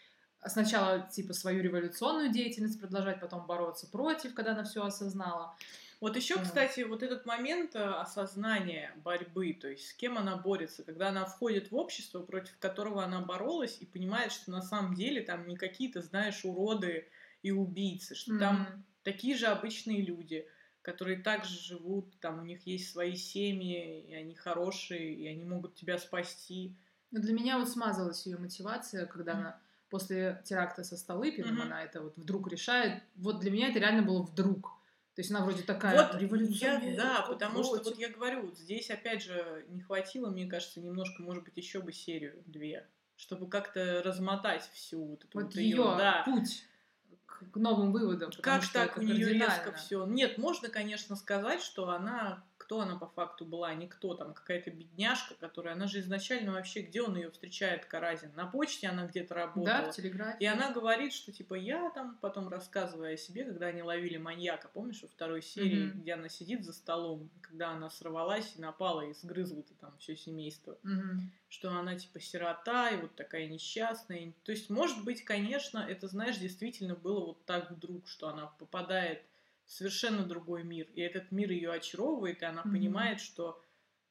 [0.46, 5.56] сначала типа свою революционную деятельность продолжать, потом бороться против, когда она все осознала.
[6.04, 10.84] Вот еще, кстати, вот этот момент э, осознания борьбы, то есть с кем она борется,
[10.84, 15.22] когда она входит в общество, против которого она боролась, и понимает, что на самом деле
[15.22, 17.08] там не какие-то, знаешь, уроды
[17.42, 18.40] и убийцы, что mm-hmm.
[18.40, 20.46] там такие же обычные люди,
[20.82, 25.76] которые также живут, там у них есть свои семьи, и они хорошие, и они могут
[25.76, 26.76] тебя спасти.
[27.12, 29.36] Но для меня вот смазалась ее мотивация, когда mm-hmm.
[29.36, 31.62] она после теракта со Столыпиным, mm-hmm.
[31.62, 33.02] она это вот вдруг решает.
[33.16, 34.83] Вот для меня это реально было вдруг
[35.16, 36.98] то есть она вроде такая вот революционная.
[36.98, 37.82] Да, потому против.
[37.82, 41.56] что вот я говорю, вот здесь опять же не хватило, мне кажется, немножко, может быть,
[41.56, 46.24] еще бы серию две, чтобы как-то размотать всю вот эту вот, вот ее, ее да.
[46.26, 46.66] путь
[47.52, 48.32] к новым выводам.
[48.42, 50.06] Как так у нее резко все?
[50.06, 52.44] Нет, можно, конечно, сказать, что она
[52.74, 57.04] кто она по факту была, никто там, какая-то бедняжка, которая, она же изначально вообще, где
[57.04, 58.34] он ее встречает, Каразин?
[58.34, 59.84] На почте она где-то работала.
[59.84, 60.38] Да, в телеграфе.
[60.40, 64.70] И она говорит, что типа я там, потом рассказывая о себе, когда они ловили маньяка,
[64.74, 66.02] помнишь, во второй серии, mm-hmm.
[66.02, 70.16] где она сидит за столом, когда она сорвалась и напала и сгрызла это там все
[70.16, 71.20] семейство, mm-hmm.
[71.50, 74.34] что она типа сирота и вот такая несчастная.
[74.44, 79.22] То есть, может быть, конечно, это, знаешь, действительно было вот так вдруг, что она попадает
[79.66, 80.90] совершенно другой мир.
[80.94, 82.72] И этот мир ее очаровывает, и она mm-hmm.
[82.72, 83.62] понимает, что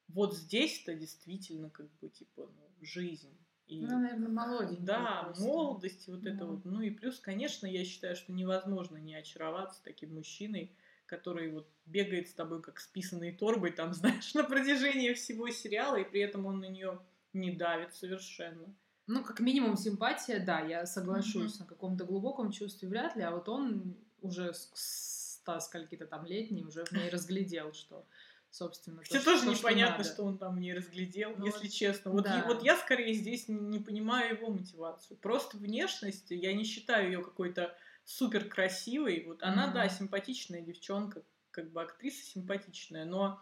[0.07, 3.37] вот здесь-то действительно как бы типа ну, жизнь.
[3.67, 4.85] И, ну, наверное, молоденькая.
[4.85, 5.43] Да, просто.
[5.43, 6.33] молодость, вот да.
[6.33, 6.65] это вот.
[6.65, 12.27] Ну и плюс, конечно, я считаю, что невозможно не очароваться таким мужчиной, который вот бегает
[12.29, 16.45] с тобой как с писаной торбой, там, знаешь, на протяжении всего сериала, и при этом
[16.45, 16.99] он на нее
[17.31, 18.75] не давит совершенно.
[19.05, 21.59] Ну, как минимум симпатия, да, я соглашусь, mm-hmm.
[21.59, 26.63] на каком-то глубоком чувстве вряд ли, а вот он уже с ста скольки-то там летний
[26.63, 28.05] уже в ней разглядел, что
[28.49, 29.01] собственно.
[29.01, 32.11] Хотя то, тоже что, непонятно, что, что он там не разглядел, ну, если честно.
[32.11, 32.39] Вот, да.
[32.39, 35.17] и, вот я скорее здесь не, не понимаю его мотивацию.
[35.17, 37.75] Просто внешность, я не считаю ее какой-то
[38.05, 39.25] супер красивой.
[39.25, 39.45] Вот mm-hmm.
[39.45, 43.41] она, да, симпатичная девчонка, как бы актриса симпатичная, но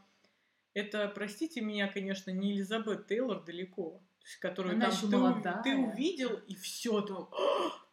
[0.74, 4.02] это, простите меня, конечно, не Элизабет Тейлор далеко.
[4.20, 7.30] То есть, которую Она там ты, ты увидел, и все там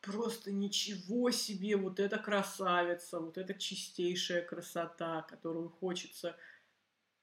[0.00, 6.36] просто ничего себе, вот эта красавица, вот эта чистейшая красота, которую хочется.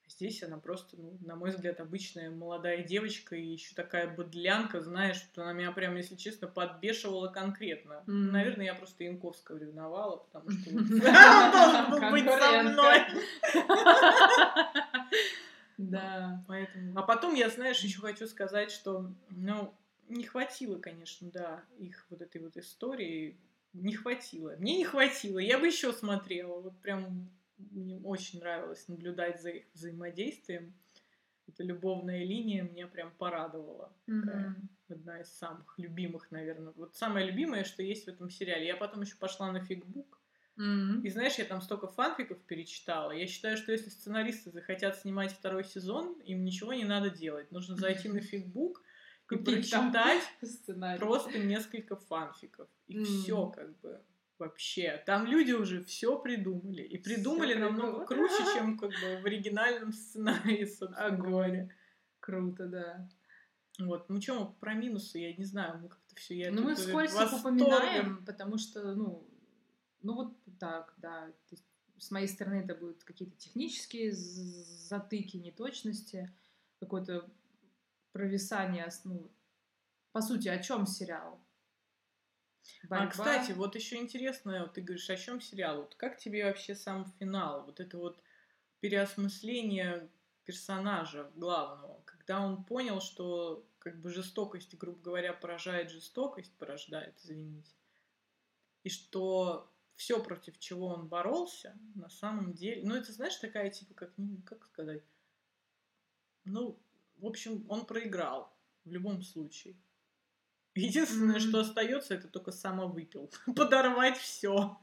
[0.08, 5.16] Здесь она просто, ну, на мой взгляд, обычная молодая девочка и еще такая бодлянка, знаешь,
[5.16, 8.04] что она меня прям, если честно, подбешивала конкретно.
[8.06, 8.30] Mm.
[8.30, 13.00] Наверное, я просто Янковского ревновала, потому что он должен был быть со мной.
[15.78, 16.42] Да.
[16.48, 16.98] Поэтому.
[16.98, 19.74] А потом я, знаешь, еще хочу сказать, что, ну,
[20.08, 23.36] не хватило, конечно, да, их вот этой вот истории.
[23.72, 24.56] Не хватило.
[24.58, 25.38] Мне не хватило.
[25.38, 26.60] Я бы еще смотрела.
[26.60, 30.72] Вот прям мне очень нравилось наблюдать за их взаимодействием.
[31.48, 33.92] Эта любовная линия меня прям порадовала.
[34.08, 34.54] Mm-hmm.
[34.88, 36.72] Одна из самых любимых, наверное.
[36.76, 38.66] Вот самое любимое, что есть в этом сериале.
[38.66, 40.20] Я потом еще пошла на фигбук.
[40.58, 41.02] Mm-hmm.
[41.02, 43.12] И знаешь, я там столько фанфиков перечитала.
[43.12, 47.52] Я считаю, что если сценаристы захотят снимать второй сезон, им ничего не надо делать.
[47.52, 48.82] Нужно зайти на фигбук
[49.30, 50.22] и прочитать
[50.98, 52.68] просто несколько фанфиков.
[52.86, 53.04] И mm.
[53.04, 54.00] все как бы
[54.38, 55.02] вообще.
[55.06, 56.82] Там люди уже все придумали.
[56.82, 58.28] И придумали все намного придумали.
[58.28, 61.68] круче, чем как бы в оригинальном сценарии, собственно говоря.
[62.20, 63.08] Круто, да.
[63.78, 67.14] Вот, ну что, про минусы, я не знаю, мы как-то все я Ну, мы вскользь
[67.14, 69.28] упоминаем, потому что, ну,
[70.02, 71.26] ну вот так, да.
[71.26, 71.64] То есть,
[71.98, 76.32] с моей стороны это будут какие-то технические затыки, неточности,
[76.80, 77.30] какой-то
[78.16, 79.30] провисание, ну,
[80.12, 81.38] по сути, о чем сериал?
[82.84, 83.04] А, Борьба.
[83.04, 85.82] А, кстати, вот еще интересно, вот ты говоришь, о чем сериал?
[85.82, 87.66] Вот как тебе вообще сам финал?
[87.66, 88.22] Вот это вот
[88.80, 90.08] переосмысление
[90.44, 97.74] персонажа главного, когда он понял, что как бы жестокость, грубо говоря, поражает жестокость, порождает, извините,
[98.82, 103.94] и что все, против чего он боролся, на самом деле, ну это, знаешь, такая типа,
[103.94, 104.12] как,
[104.44, 105.02] как сказать,
[106.44, 106.78] ну,
[107.18, 108.52] в общем, он проиграл
[108.84, 109.76] в любом случае.
[110.74, 111.48] Единственное, mm-hmm.
[111.48, 113.30] что остается, это только самовыпил.
[113.56, 114.78] Подорвать все.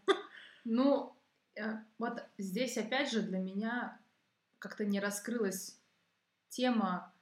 [0.66, 1.16] Ну,
[1.56, 4.00] э, вот здесь опять же для меня
[4.58, 5.80] как-то не раскрылась
[6.50, 7.14] тема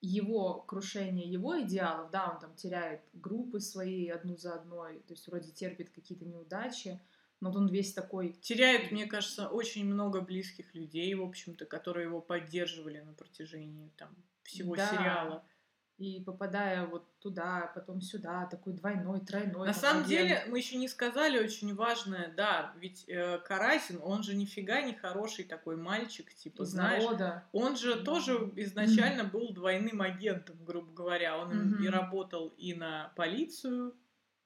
[0.00, 2.10] его крушения, его идеалов.
[2.10, 7.00] Да, он там теряет группы свои одну за одной, то есть вроде терпит какие-то неудачи,
[7.42, 8.34] но вот он весь такой...
[8.40, 14.14] Теряет, мне кажется, очень много близких людей, в общем-то, которые его поддерживали на протяжении там
[14.44, 14.88] всего да.
[14.88, 15.44] сериала.
[15.98, 19.66] и попадая вот туда, потом сюда, такой двойной, тройной.
[19.66, 20.08] На самом агент.
[20.08, 24.94] деле, мы еще не сказали очень важное, да, ведь э, Карасин, он же нифига не
[24.94, 27.44] хороший такой мальчик, типа, Из знаешь, народа.
[27.50, 31.84] он же mm тоже изначально был двойным агентом, грубо говоря, он mm-hmm.
[31.84, 33.96] и работал и на полицию,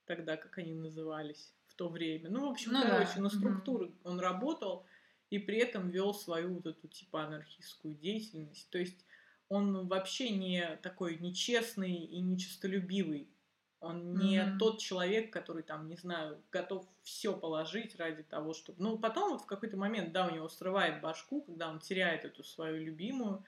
[0.06, 3.22] тогда как они назывались то время, ну, в общем, ну, короче, да.
[3.22, 4.00] на структуру mm-hmm.
[4.04, 4.86] он работал
[5.30, 9.04] и при этом вел свою вот эту типа анархистскую деятельность, то есть
[9.48, 13.28] он вообще не такой нечестный и нечестолюбивый.
[13.80, 14.58] Он не mm-hmm.
[14.58, 18.82] тот человек, который там, не знаю, готов все положить ради того, чтобы...
[18.82, 22.42] Ну, потом вот в какой-то момент, да, у него срывает башку, когда он теряет эту
[22.42, 23.44] свою любимую,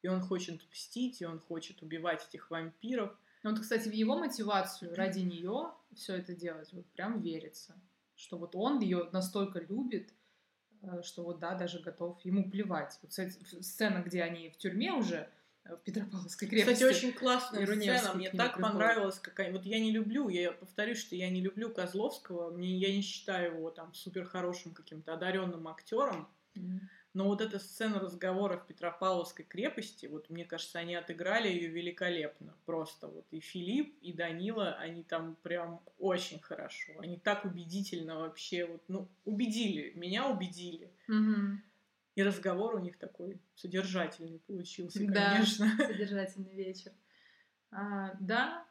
[0.00, 3.14] и он хочет мстить, и он хочет убивать этих вампиров.
[3.42, 7.74] Ну, вот, кстати, в его мотивацию ради нее все это делать, вот прям верится,
[8.14, 10.14] что вот он ее настолько любит,
[10.82, 12.98] э, что вот, да, даже готов ему плевать.
[13.02, 15.28] Вот сцена, где они в тюрьме уже,
[15.64, 16.74] в Петропавловской крепости.
[16.74, 18.14] Кстати, очень классная сцена.
[18.14, 18.72] Мне так приходит.
[18.72, 19.52] понравилось, какая.
[19.52, 22.50] Вот я не люблю, я повторюсь, что я не люблю Козловского.
[22.50, 26.28] Мне я не считаю его там супер хорошим каким-то одаренным актером.
[26.54, 26.80] Mm-hmm.
[27.14, 32.54] Но вот эта сцена разговора в Петропавловской крепости, вот мне кажется, они отыграли ее великолепно.
[32.64, 36.94] Просто вот и Филипп, и Данила, они там прям очень хорошо.
[37.00, 40.90] Они так убедительно вообще, вот, ну, убедили, меня убедили.
[41.10, 41.56] Mm-hmm.
[42.14, 45.70] И разговор у них такой содержательный получился, да, конечно.
[45.76, 46.92] содержательный вечер.
[47.70, 48.66] А, да,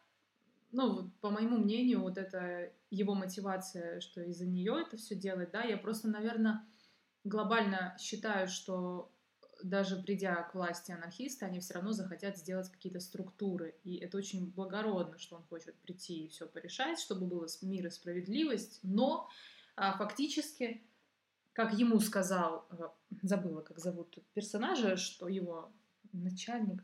[0.72, 5.64] ну, по моему мнению, вот это его мотивация, что из-за нее это все делать, да,
[5.64, 6.66] я просто, наверное,
[7.24, 9.12] глобально считаю, что
[9.64, 13.76] даже придя к власти анархисты, они все равно захотят сделать какие-то структуры.
[13.84, 17.90] И это очень благородно, что он хочет прийти и все порешать, чтобы было мир и
[17.92, 18.80] справедливость.
[18.82, 19.30] Но
[19.76, 20.84] а, фактически
[21.54, 22.88] как ему сказал, э,
[23.24, 25.72] забыла, как зовут персонажа, что его
[26.14, 26.84] начальник,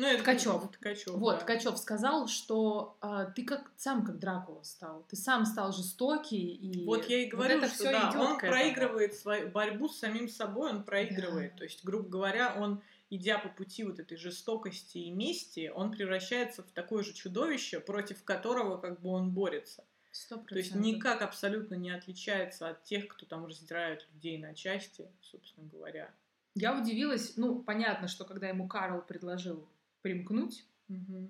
[0.00, 0.70] ну, это Ткачев.
[0.72, 1.14] Ткачев.
[1.14, 1.40] Вот, да.
[1.40, 5.04] Ткачев сказал, что а, ты как сам как Дракула стал.
[5.10, 6.54] Ты сам стал жестокий.
[6.54, 10.28] И вот я и говорю, вот это что да, он проигрывает свою борьбу с самим
[10.28, 11.52] собой, он проигрывает.
[11.52, 11.58] Да.
[11.58, 16.62] То есть, грубо говоря, он, идя по пути вот этой жестокости и мести, он превращается
[16.62, 19.84] в такое же чудовище, против которого как бы он борется.
[20.12, 20.46] 100%.
[20.46, 25.68] То есть никак абсолютно не отличается от тех, кто там раздирает людей на части, собственно
[25.68, 26.10] говоря.
[26.54, 29.68] Я удивилась, ну, понятно, что когда ему Карл предложил
[30.02, 31.28] примкнуть, угу.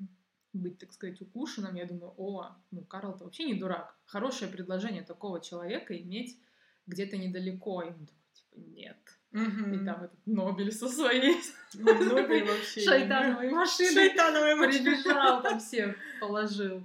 [0.52, 3.96] быть, так сказать, укушенным, я думаю, о, ну, Карл-то вообще не дурак.
[4.06, 6.38] Хорошее предложение такого человека иметь
[6.86, 7.82] где-то недалеко.
[7.82, 8.98] И он такой, типа, нет.
[9.32, 9.74] Угу.
[9.74, 11.36] И там этот Нобель со своей
[11.74, 16.82] Нобель вообще шайтановой машиной шайтановой прибежал, там всех положил.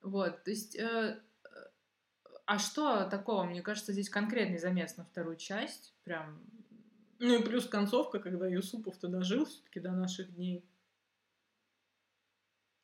[0.00, 1.20] Вот, то есть, э,
[2.46, 3.44] а что такого?
[3.44, 6.40] Мне кажется, здесь конкретный замес на вторую часть, прям.
[7.18, 10.64] Ну и плюс концовка, когда Юсупов-то дожил все-таки до наших дней.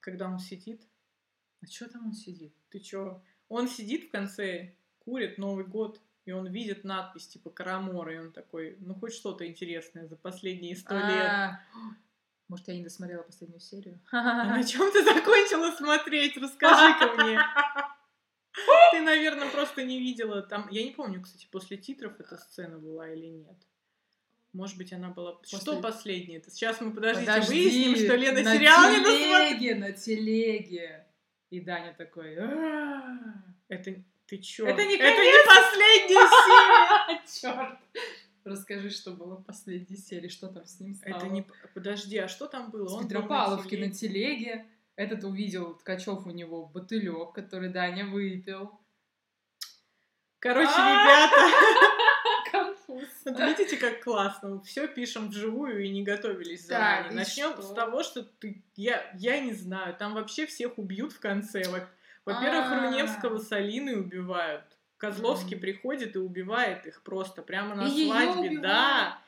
[0.01, 0.82] Когда он сидит.
[1.62, 2.55] А что там он сидит?
[2.70, 3.22] Ты чё?
[3.48, 8.32] Он сидит в конце, курит Новый год, и он видит надпись типа Карамора, и он
[8.32, 11.30] такой, ну хоть что-то интересное за последние сто лет.
[11.30, 11.61] А,
[12.48, 14.01] может, я не досмотрела последнюю серию?
[14.12, 16.36] А на чем ты закончила смотреть?
[16.36, 17.38] Расскажи-ка мне.
[18.90, 20.68] Ты, наверное, просто не видела там.
[20.70, 23.57] Я не помню, кстати, после титров эта сцена была или нет.
[24.53, 25.34] Может быть, она была...
[25.34, 25.59] После...
[25.59, 26.42] Что последнее?
[26.48, 29.78] Сейчас мы, подождите, Подожди, выясним, что Лена на сериал телеге, не досмотрела.
[29.78, 31.07] На телеге.
[31.51, 32.34] И Даня такой...
[33.68, 34.66] Это ты чё?
[34.66, 37.22] Это не, Это не последняя серия!
[37.40, 37.78] Черт!
[38.44, 41.16] Расскажи, что было в последней серии, что там с ним стало.
[41.16, 41.46] Это не...
[41.74, 42.88] Подожди, а что там было?
[42.88, 44.66] С Он Петропавловки на телеге.
[44.96, 48.80] Этот увидел Ткачев у него бутылек, который Даня выпил.
[50.38, 52.01] Короче, ребята...
[53.25, 53.59] Конфуз.
[53.59, 54.61] Видите, как классно.
[54.62, 57.12] Все пишем вживую и не готовились заранее.
[57.12, 58.62] Начнем с того, что ты...
[58.77, 61.62] Я, я не знаю, там вообще всех убьют в конце.
[62.25, 62.81] Во-первых, а.
[62.81, 64.64] Руневского с Алиной убивают.
[64.99, 65.61] Козловский mm.
[65.61, 69.18] приходит и убивает их просто прямо на и свадьбе, да.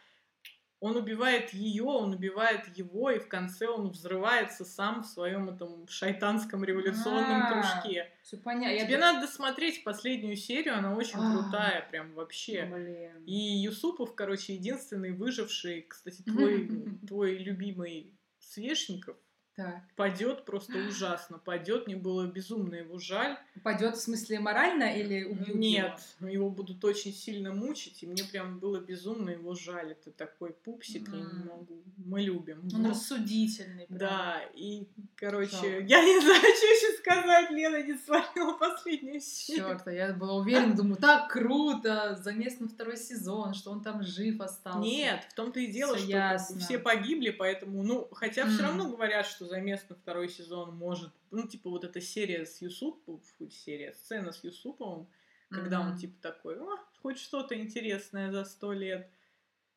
[0.83, 5.87] Он убивает ее, он убивает его, и в конце он взрывается сам в своем этом
[5.87, 8.11] шайтанском революционном а, кружке.
[8.25, 8.85] Все понятно.
[8.85, 12.65] Тебе надо досмотреть последнюю серию, она очень а, крутая, прям вообще.
[12.65, 13.23] Блин.
[13.27, 16.69] И Юсупов, короче, единственный выживший, кстати, твой,
[17.07, 19.17] твой любимый Свешников,
[19.55, 19.83] так.
[19.97, 21.39] Падет просто ужасно.
[21.39, 23.37] Падет, мне было безумно его жаль.
[23.63, 26.29] Падет в смысле морально или убьют Нет, его?
[26.29, 29.93] его будут очень сильно мучить, и мне прям было безумно его жаль.
[29.93, 31.19] Это такой пупсик, mm.
[31.19, 31.83] я не могу.
[31.99, 32.67] Мы любим.
[32.75, 32.91] Он Но...
[32.91, 33.87] рассудительный.
[33.87, 33.99] Прям.
[33.99, 34.87] Да, и,
[35.17, 35.81] короче, Жалко.
[35.81, 37.51] я не знаю, что еще сказать.
[37.51, 39.67] Лена не смотрела последнюю серию.
[39.67, 44.03] Черт, а я была уверена, думаю, так круто, замес на второй сезон, что он там
[44.03, 44.79] жив остался.
[44.79, 46.61] Нет, в том-то и дело, все что ясно.
[46.61, 48.49] все погибли, поэтому, ну, хотя mm.
[48.49, 51.11] все равно говорят, что что замес на второй сезон может...
[51.31, 55.09] Ну, типа, вот эта серия с Юсуповым, серия, сцена с Юсуповым,
[55.51, 55.91] когда mm-hmm.
[55.91, 59.11] он, типа, такой, О, хоть что-то интересное за сто лет.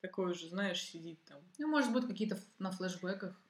[0.02, 1.40] Такой уже, знаешь, сидит там.
[1.58, 3.42] Ну, может быть, какие-то на флешбеках.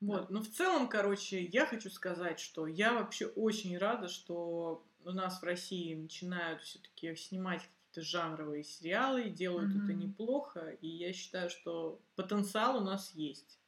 [0.00, 0.26] Вот, да.
[0.30, 5.40] но в целом, короче, я хочу сказать, что я вообще очень рада, что у нас
[5.40, 9.84] в России начинают все-таки снимать какие-то жанровые сериалы, делают mm-hmm.
[9.84, 13.58] это неплохо, и я считаю, что потенциал у нас есть.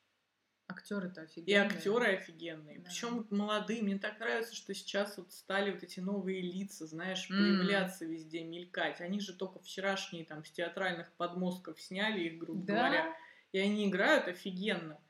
[0.68, 1.54] Актеры-то офигенные.
[1.54, 2.78] И актеры офигенные.
[2.78, 2.84] Да.
[2.84, 3.82] Причем молодые.
[3.82, 7.34] Мне так нравится, что сейчас вот стали вот эти новые лица, знаешь, mm.
[7.34, 9.00] появляться везде, мелькать.
[9.00, 12.74] Они же только вчерашние там с театральных подмостков сняли их, грубо да?
[12.74, 13.16] говоря.
[13.52, 15.00] И они играют офигенно.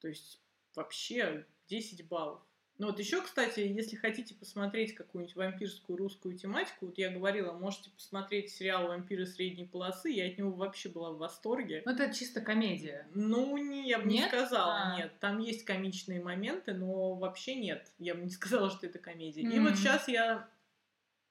[0.00, 0.40] То есть
[0.74, 2.42] вообще 10 баллов.
[2.78, 7.90] Ну вот еще, кстати, если хотите посмотреть какую-нибудь вампирскую русскую тематику, вот я говорила, можете
[7.90, 11.82] посмотреть сериал «Вампиры средней полосы», я от него вообще была в восторге.
[11.84, 13.06] Ну это чисто комедия.
[13.14, 14.24] Ну, не, я бы нет?
[14.24, 14.96] не сказала, а.
[14.96, 15.12] нет.
[15.20, 17.92] Там есть комичные моменты, но вообще нет.
[17.98, 19.42] Я бы не сказала, что это комедия.
[19.42, 19.56] Mm-hmm.
[19.56, 20.48] И вот сейчас я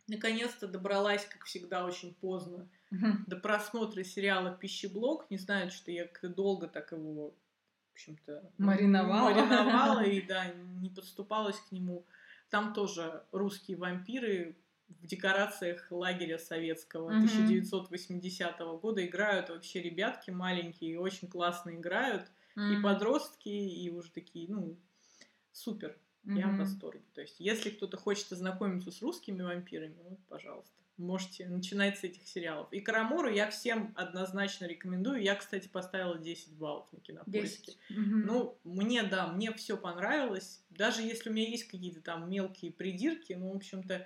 [0.08, 3.24] наконец-то добралась, как всегда, очень поздно mm-hmm.
[3.28, 5.30] до просмотра сериала «Пищеблок».
[5.30, 7.36] Не знаю, что я как-то долго так его
[7.94, 9.30] в общем-то, мариновала.
[9.30, 12.06] мариновала и, да, не подступалась к нему.
[12.50, 21.00] Там тоже русские вампиры в декорациях лагеря советского mm 1980 года играют вообще ребятки маленькие,
[21.00, 24.78] очень классно играют, и подростки, и уже такие, ну,
[25.52, 25.98] супер.
[26.24, 27.04] Я в восторге.
[27.14, 32.28] То есть, если кто-то хочет ознакомиться с русскими вампирами, вот, пожалуйста можете начинать с этих
[32.28, 32.72] сериалов.
[32.72, 35.22] И Карамору я всем однозначно рекомендую.
[35.22, 37.74] Я, кстати, поставила 10 баллов на кинопоиске.
[37.90, 40.62] Ну, мне, да, мне все понравилось.
[40.70, 44.06] Даже если у меня есть какие-то там мелкие придирки, ну, в общем-то,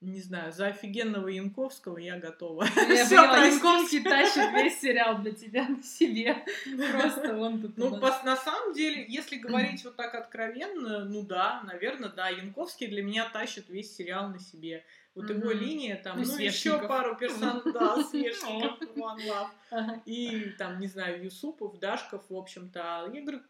[0.00, 2.64] не знаю, за офигенного Янковского я готова.
[2.64, 2.72] Я
[3.08, 6.44] поняла, Янковский тащит весь сериал для тебя на себе.
[6.92, 12.10] Просто он тут Ну, на самом деле, если говорить вот так откровенно, ну да, наверное,
[12.10, 14.84] да, Янковский для меня тащит весь сериал на себе.
[15.18, 20.00] Вот его линия, там, ну, еще пару персонажей, да, свежников, One Love.
[20.04, 23.10] И там, не знаю, Юсупов, Дашков, в общем-то.
[23.12, 23.40] Я говорю,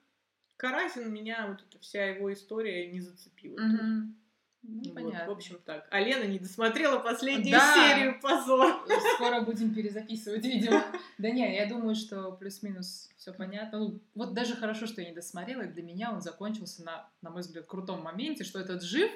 [0.57, 3.61] Каразин меня, вот эта вся его история не зацепила.
[4.63, 5.33] Ну, вот, понятно.
[5.33, 5.87] В общем так.
[5.91, 7.75] А Лена не досмотрела последнюю да.
[7.75, 8.87] серию, позор.
[9.15, 10.83] Скоро будем перезаписывать видео.
[11.19, 13.79] Да не, я думаю, что плюс-минус все понятно.
[13.79, 17.31] Ну, вот даже хорошо, что я не досмотрела, и для меня он закончился на, на
[17.31, 19.11] мой взгляд, крутом моменте, что этот жив,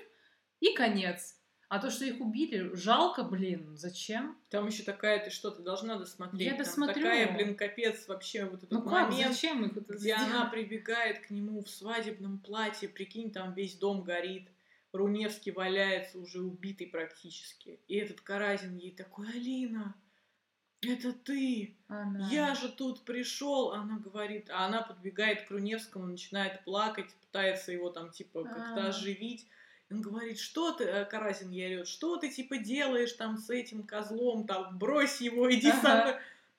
[0.59, 1.37] и конец.
[1.73, 4.37] А то, что их убили, жалко, блин, зачем?
[4.51, 6.47] Там еще такая, ты что, ты должна досмотреть.
[6.47, 7.03] Я досмотрю.
[7.03, 9.33] Там такая, блин, капец вообще вот этот ну, момент, как?
[9.33, 10.23] Зачем их это где сделать?
[10.23, 14.51] она прибегает к нему в свадебном платье, прикинь, там весь дом горит.
[14.93, 17.81] Руневский валяется уже убитый практически.
[17.89, 19.95] И этот Каразин ей такой, Алина,
[20.83, 22.29] это ты, она.
[22.31, 27.89] я же тут пришел, она говорит, а она подбегает к Руневскому, начинает плакать, пытается его
[27.89, 29.49] там типа как-то оживить.
[29.93, 33.83] Он говорит, что ты, э, Карасин ей орет, что ты типа делаешь там с этим
[33.83, 35.81] козлом, там, брось его, иди ага.
[35.83, 36.15] со мной.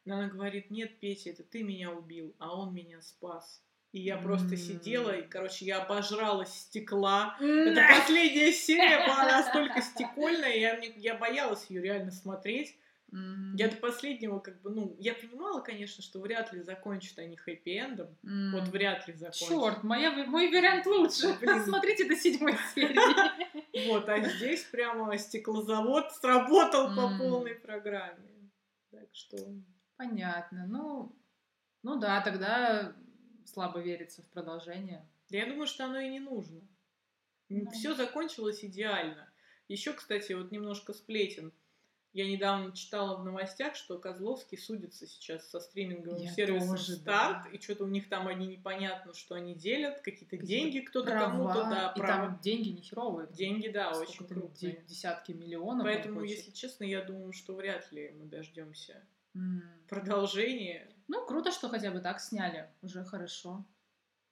[0.05, 3.61] Она говорит, нет, Петя, это ты меня убил, а он меня спас.
[3.91, 7.37] И я просто сидела, и, короче, я обожралась стекла.
[7.39, 12.75] Это последняя серия была настолько стекольная, я, я боялась ее реально смотреть.
[13.13, 13.57] Mm-hmm.
[13.57, 18.15] Я до последнего, как бы, ну, я понимала, конечно, что вряд ли закончат они хэппи-эндом.
[18.23, 18.51] Mm-hmm.
[18.51, 19.49] Вот вряд ли закончат.
[19.49, 21.37] Черт, моя, мой вариант лучше.
[21.39, 21.63] Блин.
[21.63, 23.87] Смотрите до седьмой серии.
[23.87, 28.49] Вот, а здесь прямо стеклозавод сработал по полной программе.
[28.89, 29.37] Так что...
[29.95, 30.65] Понятно.
[30.67, 31.15] Ну,
[31.83, 32.95] ну да, тогда
[33.45, 35.07] слабо верится в продолжение.
[35.29, 36.61] Да я думаю, что оно и не нужно.
[37.73, 39.29] Все закончилось идеально.
[39.67, 41.53] Еще, кстати, вот немножко сплетен
[42.13, 47.45] я недавно читала в новостях, что Козловский судится сейчас со стриминговым Я сервисом тоже, Старт,
[47.45, 47.49] да.
[47.49, 51.63] и что-то у них там они непонятно, что они делят, какие-то какие деньги кто-то кому-то,
[51.63, 52.27] да, и права.
[52.27, 53.27] там деньги не херовые.
[53.31, 54.83] Деньги, да, очень крупные.
[54.87, 55.85] Десятки миллионов.
[55.85, 59.03] Поэтому, если честно, я думаю, что вряд ли мы дождемся
[59.35, 59.87] mm.
[59.89, 60.87] продолжения.
[61.07, 63.65] Ну, круто, что хотя бы так сняли, уже хорошо.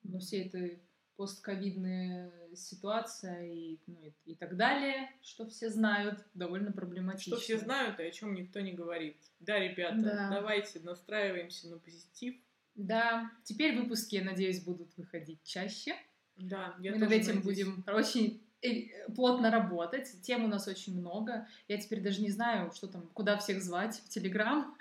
[0.03, 0.79] Но все это
[1.21, 7.35] постковидная ситуация и, ну, и, и так далее, что все знают, довольно проблематично.
[7.35, 9.17] Что все знают и о чем никто не говорит.
[9.39, 10.29] Да, ребята, да.
[10.31, 12.33] давайте настраиваемся на позитив.
[12.73, 15.93] Да, теперь выпуски, я надеюсь, будут выходить чаще.
[16.37, 17.45] Да, я Мы над этим надеюсь.
[17.45, 20.09] будем очень э, плотно работать.
[20.23, 21.47] Тем у нас очень много.
[21.67, 24.75] Я теперь даже не знаю, что там, куда всех звать в Телеграм.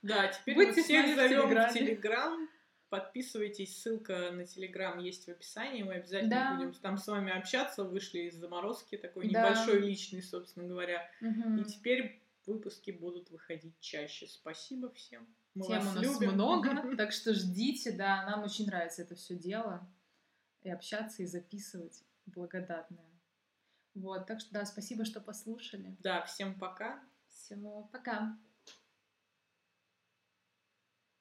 [0.00, 2.48] Да, теперь Будьте мы всех зовем в Телеграм.
[2.92, 6.54] Подписывайтесь, ссылка на Телеграм есть в описании, мы обязательно да.
[6.54, 7.84] будем там с вами общаться.
[7.84, 9.48] Вышли из заморозки, такой да.
[9.48, 11.10] небольшой личный, собственно говоря.
[11.22, 11.62] Угу.
[11.62, 14.26] И теперь выпуски будут выходить чаще.
[14.26, 15.26] Спасибо всем.
[15.54, 16.34] Мы Тем вас у нас любим.
[16.34, 19.88] много, так что ждите, да, нам очень нравится это все дело.
[20.60, 22.04] и общаться, и записывать.
[22.26, 23.10] Благодатная.
[23.94, 25.96] Вот, так что да, спасибо, что послушали.
[26.00, 27.02] Да, всем пока.
[27.26, 27.56] Все,
[27.90, 28.36] пока.